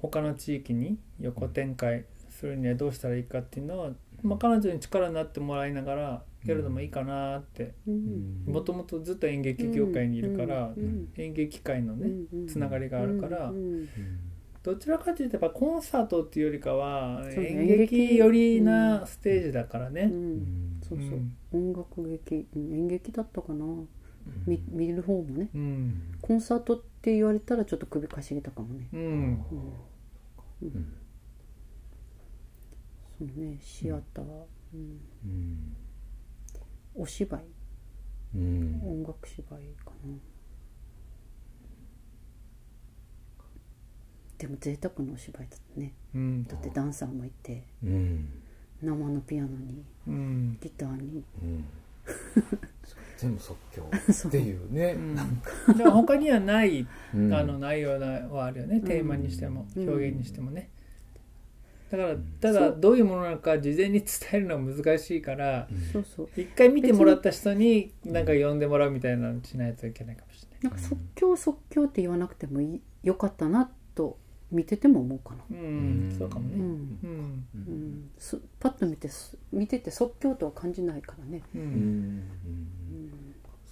[0.00, 3.90] 他の地域に横展開するにはどうしたらいいかっていうのは、
[4.22, 7.74] まあ、彼女に力になってもらいながらやるのもいいかなって。
[7.86, 8.44] うん。
[8.46, 11.08] もともとずっと演劇業界にいるから、うん。
[11.16, 12.46] 演劇界のね、うん。
[12.46, 13.56] つながりがあるからうん。
[13.56, 13.88] うん。
[14.62, 20.02] どちらかというとやっぱコンサートっていうよりかは演劇寄りなステージだからね。
[20.02, 20.80] うん。
[20.88, 21.08] そうそう。
[21.52, 21.72] うん。
[21.72, 23.64] 音楽劇うん演劇だったかな。
[24.46, 25.48] み見る方もね。
[25.54, 26.18] うん。
[26.20, 28.88] コンサートって言われたらちょっと首かしげたかもね。
[28.92, 29.00] うん。
[29.00, 29.44] うん。
[30.62, 30.92] うん。
[33.18, 34.24] そうねシアター、
[34.74, 35.00] うん。
[35.24, 35.76] うん
[36.94, 37.44] お芝居。
[38.34, 38.80] うん。
[38.84, 40.14] 音楽芝居かな。
[44.38, 45.94] でも贅沢なお芝居だったね。
[46.14, 46.44] うん。
[46.44, 47.62] だってダンサーもいて。
[47.84, 48.28] うん。
[48.82, 50.58] 生のピアノにうん。
[50.60, 51.22] ギターに。
[51.42, 51.64] うん。
[53.16, 53.82] 全部即興。
[54.28, 54.94] っていうね。
[54.94, 55.14] うん。
[55.14, 57.32] なん他にはないうん。
[57.32, 59.88] あの内容はあるよね、テーマにしてもうん。
[59.88, 60.70] 表現にしてもね
[61.92, 66.28] だからんただどういうものなのか事前に伝えるのは難しいからそうそう。
[66.36, 70.60] 一回見てもらった人になんか呼んでもらうみたいなのしないといけないかもしれない。
[70.62, 74.16] なんか即興即興って言わなくてもいいよかったなと
[74.50, 75.44] 見てても思うかな。
[75.50, 75.60] うん、う
[76.14, 76.14] ん。
[76.18, 76.54] そうかもね。
[76.56, 77.46] うん、うん。
[77.54, 77.74] ううん。
[77.74, 81.42] ん、すパッと見てす見てて即興とは感じないからね。
[81.54, 81.64] ううん。
[81.64, 82.22] んうん。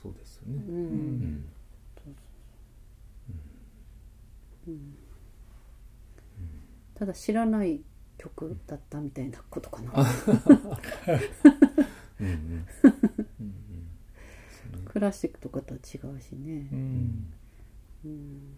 [0.02, 0.62] そうですよね。
[0.68, 0.78] ううん。
[0.78, 1.44] ん。
[4.68, 4.94] うん。
[6.94, 7.80] ただ知らない
[8.20, 9.92] 曲だったみたいなことかな。
[14.84, 16.68] クラシックとかとは違うしね。
[16.70, 17.32] う、うんん
[18.04, 18.56] うん。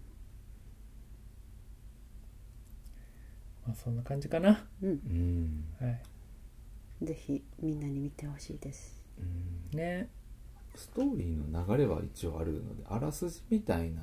[3.64, 4.64] まあそんな感じかな。
[4.82, 5.64] うん、うん。
[5.80, 6.02] はい。
[7.04, 9.00] ぜひみんなに見てほしいです。
[9.72, 9.78] うん。
[9.78, 10.08] ね。
[10.74, 14.02] ストーリーの流れは一応あるのであらすじみたいな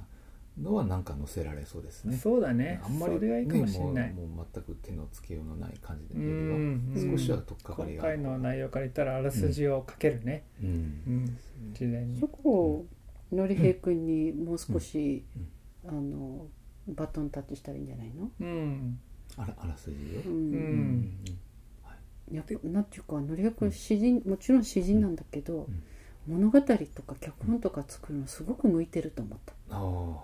[0.62, 2.18] のはなんか載せられそうですね。
[2.18, 2.82] そうだね。
[2.84, 7.18] あんまりそれがいいかもしれない、ねもうもう全く手のつけようのない感じうでよりはん。
[7.18, 10.68] 少しは取っかかりが今回の内容から言ったらあらすじをかけるね、うん。
[11.08, 12.20] うん。
[12.20, 12.86] そこを
[13.32, 15.24] のりへいくんにもう少し、
[15.88, 16.48] あの
[16.88, 19.00] バトンタッチしたらいいんじゃないの、うん。
[19.38, 20.22] あらあらすじを？
[20.26, 21.02] ううん。
[21.02, 21.10] ん。
[22.32, 25.68] やっぱなんていうかのりへいくん詩人もちろん詩人なんだけど、
[26.28, 26.68] 物語と
[27.04, 30.24] か脚本とか作るのすごく向いてると思った、あ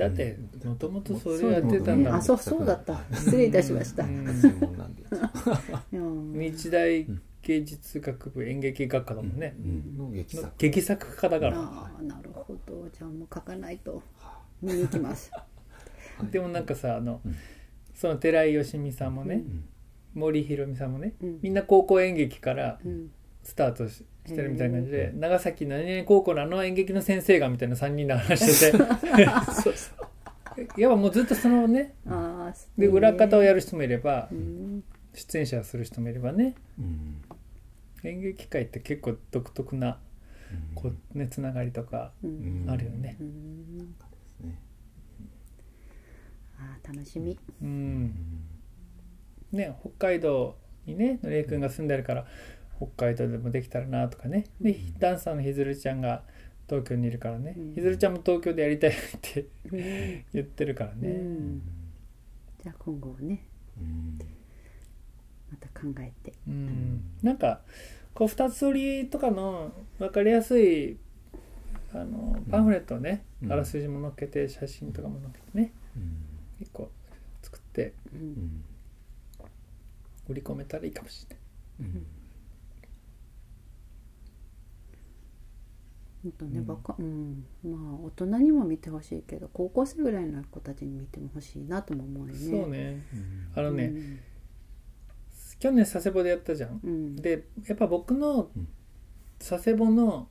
[0.00, 0.70] だってうん。
[0.70, 2.02] もともとそれやってたんだもん。
[2.04, 2.98] ねあそうそうだった。
[3.12, 4.94] 失礼いたしました、ういあ専門なん。
[4.94, 7.06] でや日大
[7.42, 9.98] 芸術学部演劇学科だもんね、うん。
[9.98, 11.58] の劇の作劇作家だから。
[11.58, 12.88] ああなるほど。
[12.92, 14.02] じゃあもう書かないと。
[14.62, 15.30] 見に行きます。
[16.30, 17.36] でもなんかさあの、うん。
[17.94, 19.64] その寺井よしみさんもね、うん。
[20.14, 21.38] 森ひろみさんもね、うん。
[21.42, 23.10] みんな高校演劇からうん
[23.42, 28.78] スタートししてるみたいな感じで、長崎何々高校のあの演劇の先生がみたいな3人で話してて。
[29.62, 30.10] そうそう。
[30.76, 34.84] やっぱもうずっとそのねああで裏方をやるる人もいれば、うん。
[35.14, 36.54] 出演者をする人もいればね。
[36.78, 37.22] うん。
[38.04, 39.98] 演劇界って結構独特な
[40.74, 42.66] こう、ね、つながりとかうん。
[42.68, 43.16] あるよね。
[46.58, 47.38] ああ楽しみ。
[47.62, 48.14] うん。
[49.52, 52.26] ね北海道にねのりえくんが住んでるから
[52.80, 54.46] 北海道でもできたらなとかね。
[54.60, 56.22] でダンサーのひずるちゃんが
[56.68, 57.74] 東京にいるからね、うん。
[57.74, 61.60] ひずるちゃんも東京でやりたいってうん言ってるからうね、ん。
[62.62, 63.44] じゃあ今後はね。
[63.78, 64.18] うん
[65.50, 66.32] また考えて。
[66.46, 67.02] うん。
[67.22, 67.60] なんか
[68.14, 70.96] こう二つ折りとかの分かりやすい
[71.92, 73.52] あのパンフレットをね、うん。
[73.52, 75.72] あらすじも載っけて写真とかも載っけてね。
[75.96, 76.16] うん。
[76.60, 76.88] 結構
[77.42, 77.94] 作って
[80.28, 81.36] 売り込めたらいいかもしれ
[81.84, 82.02] ない。
[86.24, 86.66] うんほんとね、うん。
[86.66, 87.44] ばかうん。
[87.64, 92.38] まあ大人にも見てほしいけど高校生ぐらいの子たちに見てもほしいなとも思うよね。
[92.38, 93.02] そうね。
[93.12, 93.52] うん。
[93.54, 94.18] あのね、うん。
[95.58, 96.80] 去年佐世保でやったじゃん。
[96.82, 97.16] うん。
[97.16, 98.68] でやっぱ僕のうん。
[99.38, 100.28] 佐世保の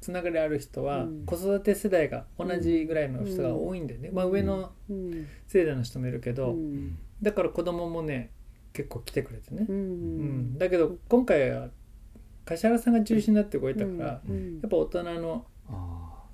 [0.00, 1.26] つながりある人はうん。
[1.26, 5.26] 子育て世代が同じぐらいの人が多いんだよね、まあ、上のうん。
[5.46, 6.98] 世代の人もいるけど、うん。
[7.22, 8.30] だから子供もね
[8.72, 9.66] 結構来てくれてね。
[9.68, 10.58] う、うんん。
[10.58, 11.68] だけど今回は
[12.48, 16.24] 柏原さんが中心になって動いたから、うんやっぱ大人のあ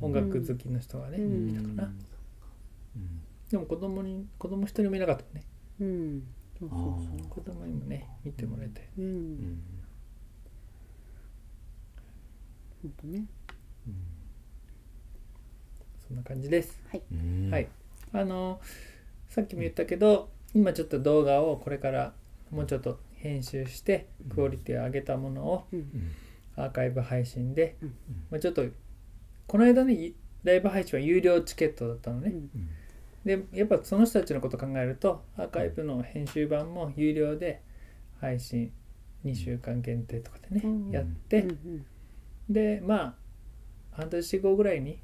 [0.00, 1.50] 音楽好きの人がね、うん。
[1.50, 3.20] いたかな、うん。
[3.50, 5.44] でも子供に子供一人もいなかったね。
[5.80, 6.22] うん。
[6.58, 8.88] そうそうそ子供にもね見てもらえて。
[8.98, 9.12] うううん。
[9.32, 9.62] ん
[12.82, 13.24] ほんとね。
[16.06, 16.78] そんな感じです。
[17.10, 17.50] うん。
[17.50, 17.68] はい。
[18.12, 18.60] あの
[19.28, 22.12] さっきも言ったけど今ちょっと動画をこれから
[22.50, 25.66] もうちょっと編集してクオリティを上げたものを
[26.56, 27.88] アーカイブ配信で、うん。
[28.30, 28.64] まあ、ちょっと
[29.46, 30.12] この間ね
[30.42, 32.34] ライブ配信は有料チケットだったのね、
[33.24, 37.62] でやっぱその人たちのこと考えるとアーカイブの編集版も有料で
[38.20, 38.72] 配信
[39.24, 40.90] 2週間限定とかでね、うん。
[40.90, 41.86] やって、うん。
[42.50, 43.14] でまあ
[43.92, 44.98] 半年後ぐらいに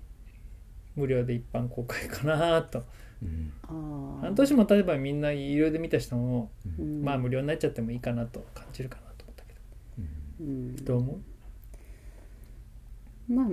[0.97, 2.85] 無料で一般公開かなと
[3.67, 7.03] 半年も経てばみんな有料で見た人も、うん。
[7.03, 9.55] まあ無料になっちゃってもいいかなと感じるかなと思ったけ
[9.99, 10.77] うんうん。
[10.77, 11.13] どどう思
[13.29, 13.33] う？
[13.33, 13.47] まあ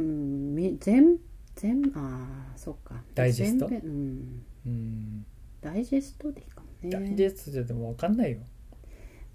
[0.79, 1.17] 全
[1.55, 2.95] 全ああそうか。
[3.13, 3.67] ダイジェスト？
[3.67, 4.43] うん。
[4.65, 5.25] うん。
[5.61, 6.89] ダイジェストでいいかもね。
[6.89, 8.37] ダイジェストじゃでも分かんないよ、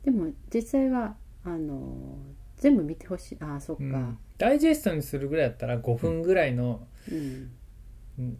[0.04, 2.16] でも実際はあの
[2.56, 3.38] 全部見てほしい。
[3.40, 3.82] ああそっか。
[3.82, 4.18] うん。
[4.38, 7.50] ダイジェストにするぐらいだったら5分ぐらいの、うん。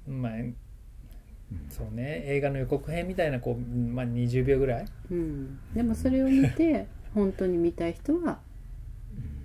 [0.09, 0.32] うんまあ
[1.68, 2.22] そうね。
[2.26, 4.84] 映画の予告編みたいなこう、まあ、20秒ぐらい。
[5.11, 5.59] うん。
[5.74, 8.40] でもそれを見て 本当に見たい人は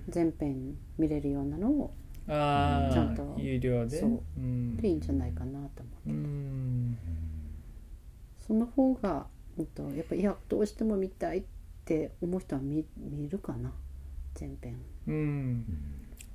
[0.08, 1.94] 全編見れるようなのを
[2.28, 3.34] あちゃんと。
[3.36, 4.00] あ有料で？
[4.00, 4.20] そう。
[4.36, 4.76] うん。
[4.76, 6.98] でいいんじゃないかなと思ううん。
[8.38, 9.26] その方が、
[9.58, 11.42] うんと、やっぱいやどうしても見たいっ
[11.84, 13.72] て思う人は見見るかな。
[14.34, 14.76] 全編、
[15.08, 15.64] うん。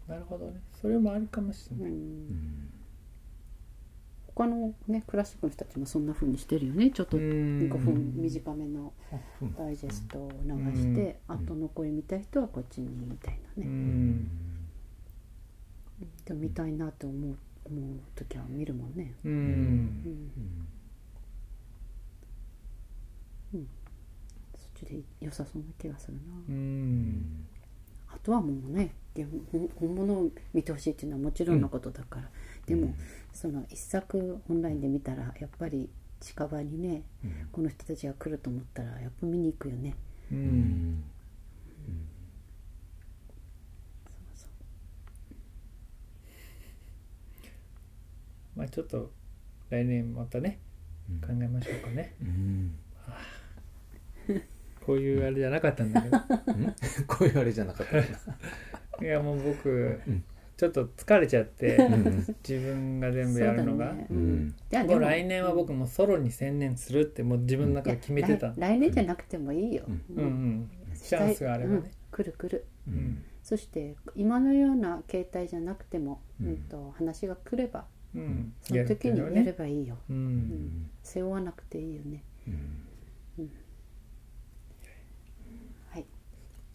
[0.08, 0.60] なるほどね。
[0.74, 2.70] それもあるかもしれうない、ん、
[4.42, 6.90] 他のねクラシックの人たちもそんな風にしてるよね。
[6.90, 7.24] ちょっとうん。
[7.24, 8.92] 5分短めの
[9.42, 14.28] うんダイジェストを流して、あと残り見たい人はこっちにみたいなうね、ん。
[16.26, 17.36] でも見たいなと思う
[17.66, 19.32] 思う時は見るもんね、うん。
[23.54, 23.68] うん、
[24.56, 27.46] そっちで良さそうな気がするな、うん。
[28.08, 28.96] あとはもうね
[29.80, 32.30] 本物を見てほしいっていうのはもちろんのことだから、
[32.66, 32.94] でも
[33.34, 35.90] その一作オンラインで見たらやっぱり
[36.20, 37.48] 近場にねうん。
[37.52, 39.96] この人たちが来ると思ったらやっぱ見に行くよね。
[40.32, 40.42] ううん。
[40.42, 41.04] ん。
[44.36, 44.50] そう
[48.56, 49.12] まあちょっと
[49.70, 50.60] 来年またね
[51.22, 52.14] 考えましょうかね。
[52.22, 52.76] うん。
[54.86, 56.18] こういうあれじゃなかったんだけど。
[57.08, 57.94] こういうあれじゃなかった。
[58.02, 58.08] か
[59.02, 60.24] いやもう僕ん
[60.62, 61.76] ちょっと疲れちゃって
[62.48, 64.06] 自分が全部やるのが、ね。
[64.12, 64.56] うん。
[64.86, 68.50] もう来年は僕もソロに専念するってもう自分の中で決めてた。
[68.50, 70.24] 来来年じゃなくてもいいよ、うんうん。
[70.24, 70.72] うん。
[70.94, 71.82] チャンスがあればうん。
[71.82, 72.66] ね、来る来る。
[73.42, 78.54] そして今のような形態じゃなくても、ううんんと話が来ればうん。
[78.62, 80.38] その時にやればいいよ、ううん。
[80.38, 82.24] ん背負わなくていいよね。
[82.48, 83.52] うん。
[85.90, 86.06] はい。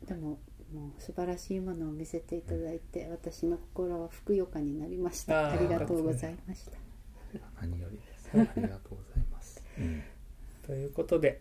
[0.04, 0.40] でも
[0.76, 5.52] もう素晴らしいものを見せていただいて私の心はふくよかになりました。
[5.52, 6.72] ありがとうございました。
[7.62, 8.30] 何よりです。
[8.34, 9.62] ありがとうございます。
[9.78, 10.02] うん。
[10.66, 11.40] ということで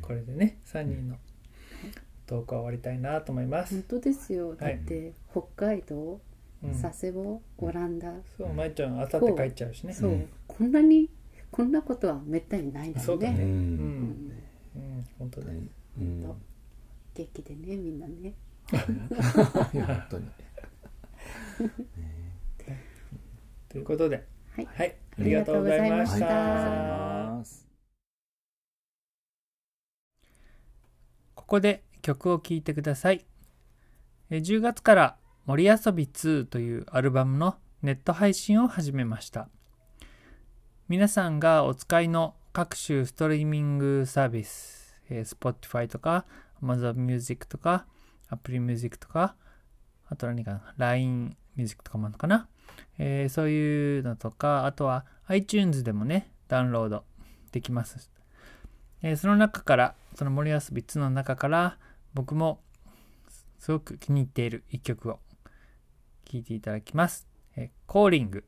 [0.00, 1.16] これでね3人の
[2.26, 3.74] トークは終わりたいなと思います。
[3.74, 4.54] 本、当ですよ。
[4.54, 4.76] だはい。
[4.76, 6.20] って北海道
[6.64, 9.92] うん、佐世保オランダ、そうまいちゃんあさって帰っちゃうしね。
[9.92, 10.28] そう、うん。
[10.46, 11.10] こんなに
[11.50, 13.38] こんなことはめったにないのそうだね。
[13.38, 14.32] ねうん、うん。
[14.74, 15.52] うん、本当だ。
[15.52, 15.68] ね
[15.98, 16.00] う
[17.14, 18.34] 元気でねみんなね
[18.72, 20.30] 本当に。
[23.68, 24.26] ということで。
[24.56, 24.66] はい。
[24.66, 24.96] はい。
[25.18, 26.66] ありがとうございましありがとうござ
[27.36, 27.66] いました。
[31.34, 33.24] ここで曲を聴いてください。
[34.30, 39.48] えー10月から森遊び2というアルバムのネット配信を始めました。
[40.88, 46.26] 皆さんがお使いの各種ストリーミングサービス、えー Spotify とか
[46.62, 47.86] Amazon Music とか
[48.28, 49.34] Apple Music とか
[50.08, 52.48] あと何かな LINE Music とかもあるのかな、
[52.98, 57.04] えーそういうのとかあとは iTunes でもねダウンロード
[57.52, 58.10] できます。
[59.02, 61.78] えーその中からその森遊び2の中から
[62.14, 62.60] 僕も
[63.58, 65.18] すごく気に入っている一曲を
[66.24, 67.26] 聴いていただきます。
[67.56, 68.44] えーコーリング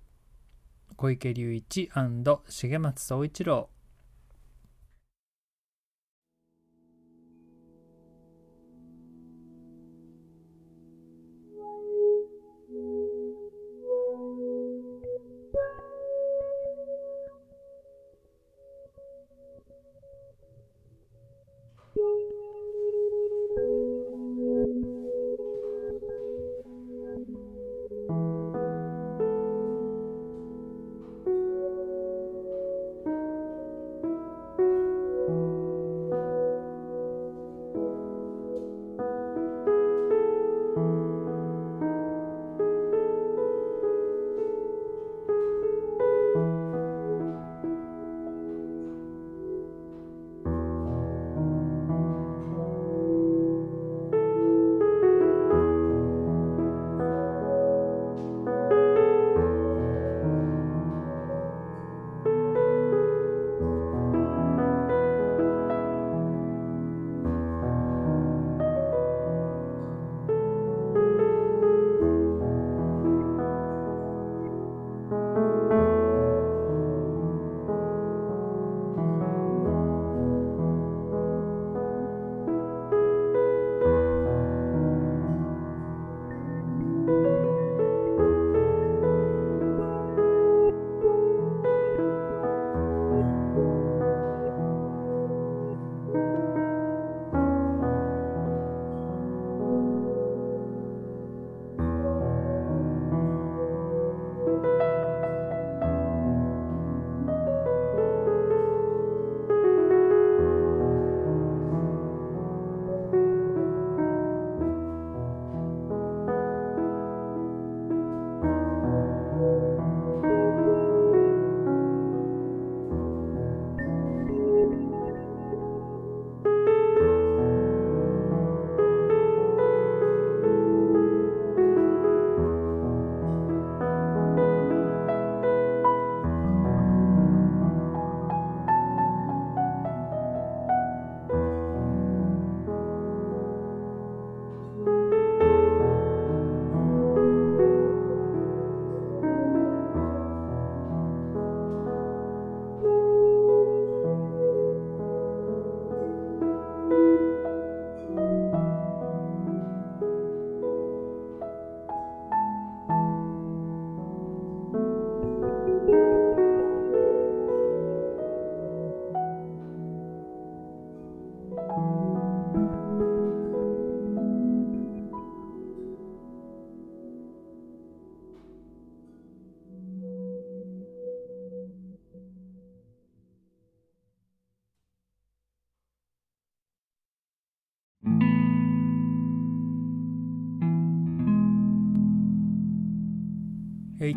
[0.96, 3.68] 小池隆一重松総一郎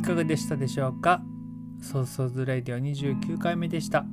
[0.01, 1.21] いかがでしたでしょうか？
[1.79, 4.03] ソーソーズレディオ29回目でした。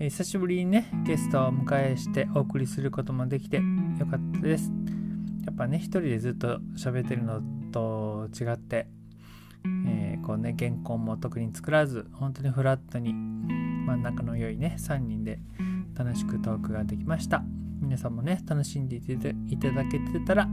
[0.00, 4.72] え久しぶりにね、ゲストをお迎えしてお送りすることもできてよかったです。
[5.46, 8.88] やっぱね、一人でずっと喋ってるのと違って、
[9.86, 15.38] えー、こうね、原稿も特に作らず、本当にフラットに真ん中の良いね、3人で
[15.94, 17.44] 楽しくトークができました。
[17.80, 19.00] 皆さんもね、楽しんでい
[19.58, 20.48] ただけてたら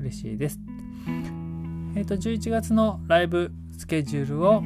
[0.00, 0.58] 嬉しいです。
[1.94, 4.62] えっ、ー、と、11月のライブスケジュールを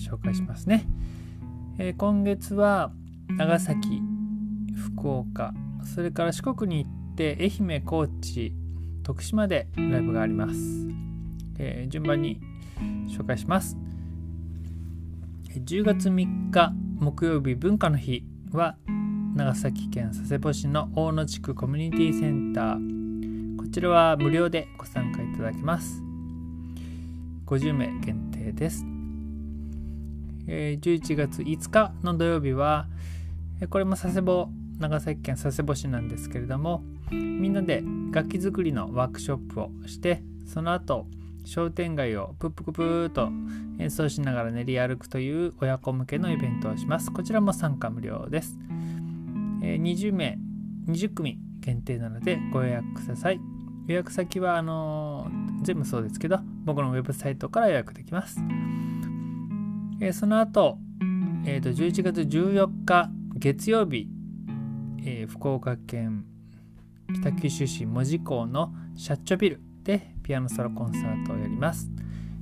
[0.00, 0.86] 紹介しますね、
[1.78, 2.90] えー、今月は
[3.28, 4.02] 長崎
[4.74, 5.52] 福岡
[5.94, 8.54] それから四国に行って愛媛高知
[9.02, 10.54] 徳島でライブがあります、
[11.58, 12.40] えー、順番に
[13.08, 13.76] 紹介します。
[15.50, 18.76] 10月3日木曜日文化の日は
[19.34, 23.56] 長崎県佐世保市の大野地区コミュニティセンター。
[23.58, 26.02] こちらは無料でご参加いただけます。
[27.46, 28.84] 50名限定です。
[30.46, 32.86] え11月5日の土曜日は、
[33.70, 37.82] これも佐世保長崎県佐世保市なんですけれどもみんなで
[38.12, 41.06] 楽器作りのワークショップをしてその後
[41.44, 43.28] 商店街をプップクプーと
[43.78, 47.10] 演奏しながら練り歩くという親子向けのイベントをします。
[47.10, 48.58] こちらも参加無料です、
[49.62, 50.38] え、20名
[50.88, 53.59] 20組限定なのでご予約ください。
[53.90, 55.28] 予約先はあの、
[55.62, 58.40] 全部そうですけど僕のウェブサイトから予約できます
[60.00, 60.78] えー、その後、
[61.44, 64.08] えーと、11月14日月曜日、
[65.04, 66.24] えー、福岡県
[67.20, 71.90] 北九州市門司港のシャッチョビルでピアノソロコンサートをやります。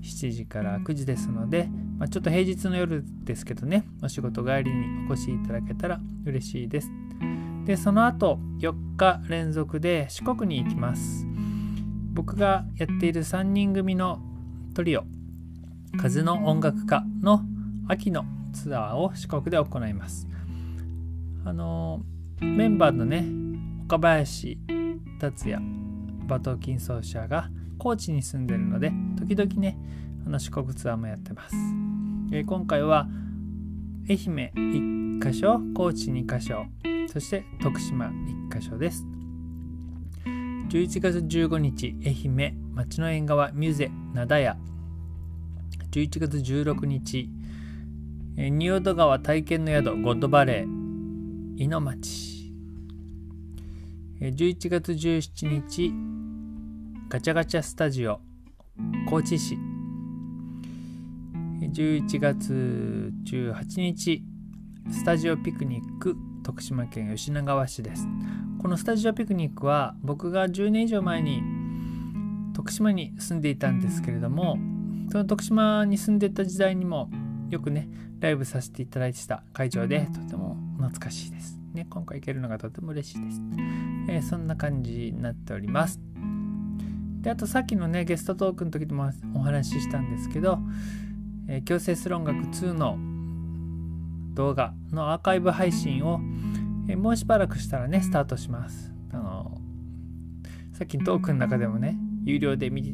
[0.03, 1.69] 7時から9時ですので、
[1.99, 6.91] まあ、ちょっと平日の夜ですけどね、お仕事帰りにお越しいただけたら嬉しいです。
[7.69, 11.27] で、その後4日連続で四国に行きます。
[12.15, 14.23] 僕がやっている3人組の
[14.73, 15.05] トリオ、
[15.99, 17.43] 風の音楽家の
[17.87, 20.27] 秋のツアーを四国で行います。
[21.45, 22.01] あの
[22.41, 23.27] メンバーのね
[23.85, 24.59] 岡林
[25.21, 25.63] 達也
[26.27, 29.77] 馬頭琴奏者が高知に住んでるので時々ね
[30.27, 31.55] あの四国ツアーもやってます。
[32.33, 33.07] えー、今回は
[34.09, 34.53] 愛媛
[35.21, 36.65] 1箇所高知2箇所
[37.19, 38.13] そして徳島
[38.49, 39.05] 1箇所です。
[40.71, 44.57] 11月15日愛媛町の縁側ミュゼ灘屋。
[45.91, 47.29] 11月16日、
[48.37, 52.53] 仁淀川体験の宿ゴッドバレー井の町。
[54.21, 55.93] 11月17日
[57.09, 58.21] ガチャガチャスタジオ
[59.11, 59.59] 高知市。
[61.63, 64.23] 11月18日
[64.93, 66.28] スタジオピクニック。
[66.43, 68.07] 徳島県吉永川市です
[68.61, 71.43] このスタジオピクニックは僕が10年以上前に
[72.55, 74.59] 徳島に住んでいたんですけれども
[75.11, 77.09] その徳島に住んでた時代にも
[77.51, 77.89] よくね
[78.21, 81.59] ライブさせていただいてた会場でとても懐かしいです。
[81.73, 83.41] ね、今回行けるのがとても嬉しいです。
[84.09, 86.01] えー、そんな感じになっております。
[87.21, 90.59] であとさっきのねゲストトークの時でもお話ししたんですけど
[91.49, 92.99] 「えー、強制する音楽2」の
[94.39, 96.21] 動画のアーカイブ配信を、
[96.89, 98.93] えー、もうしばらくしたらねスタートします。
[99.13, 99.59] あの
[100.75, 102.93] さっきのトークの中でもね有料で見て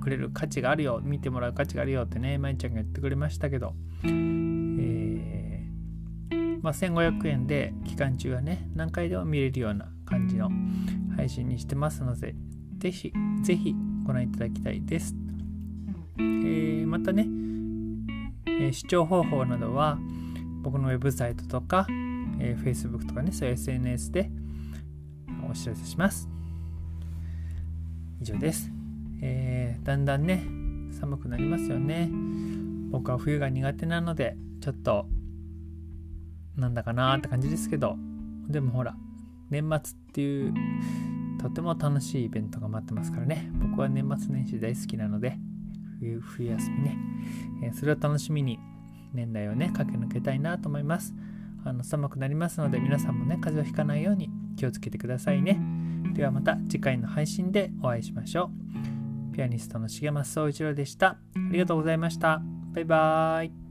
[0.00, 3.74] くれる価値があるよ見てもらう価値があるよってねまいちゃんが言ってくれましたけど、
[4.04, 10.48] えー、まあ、1500円で期間中はね何回でも見れるような感じの
[11.16, 12.36] 配信にしてますので
[12.78, 13.74] ぜひぜひ
[14.06, 15.16] ご覧いただきたいです、
[16.18, 17.26] えー、またね、
[18.46, 19.98] えー、視聴方法などは
[20.64, 21.86] 僕のウェブサイトとか、
[22.40, 24.30] えー、Facebook とかねそういう SNS で
[25.48, 26.26] お知らせします。
[28.20, 28.70] 以上です。
[29.20, 30.42] えー、だんだんね
[30.98, 32.08] 寒くなりますよね。
[32.90, 35.06] 僕は冬が苦手なのでちょっと
[36.56, 37.96] なんだかなーって感じですけど。
[38.48, 38.94] でもほら
[39.50, 39.80] 年末っ
[40.12, 40.54] ていう
[41.40, 43.50] とても楽しいイベントが待ってますからね。
[43.60, 45.36] 僕は年末年始大好きなので
[46.00, 46.96] 冬冬休みね、
[47.64, 48.58] えー、それを楽しみに
[49.14, 51.14] 年内をね駆け抜けたいなと思います
[51.64, 55.58] あの寒くなりますので皆さんもね風邪をひかないように気をつけてくださいね
[56.12, 58.74] ではまた次回の配信でお会いしましょう
[59.34, 61.08] ピアニストの重松総一郎でした。
[61.08, 61.18] あ
[61.50, 62.40] りがとうございました。
[62.72, 63.63] バイバーイ。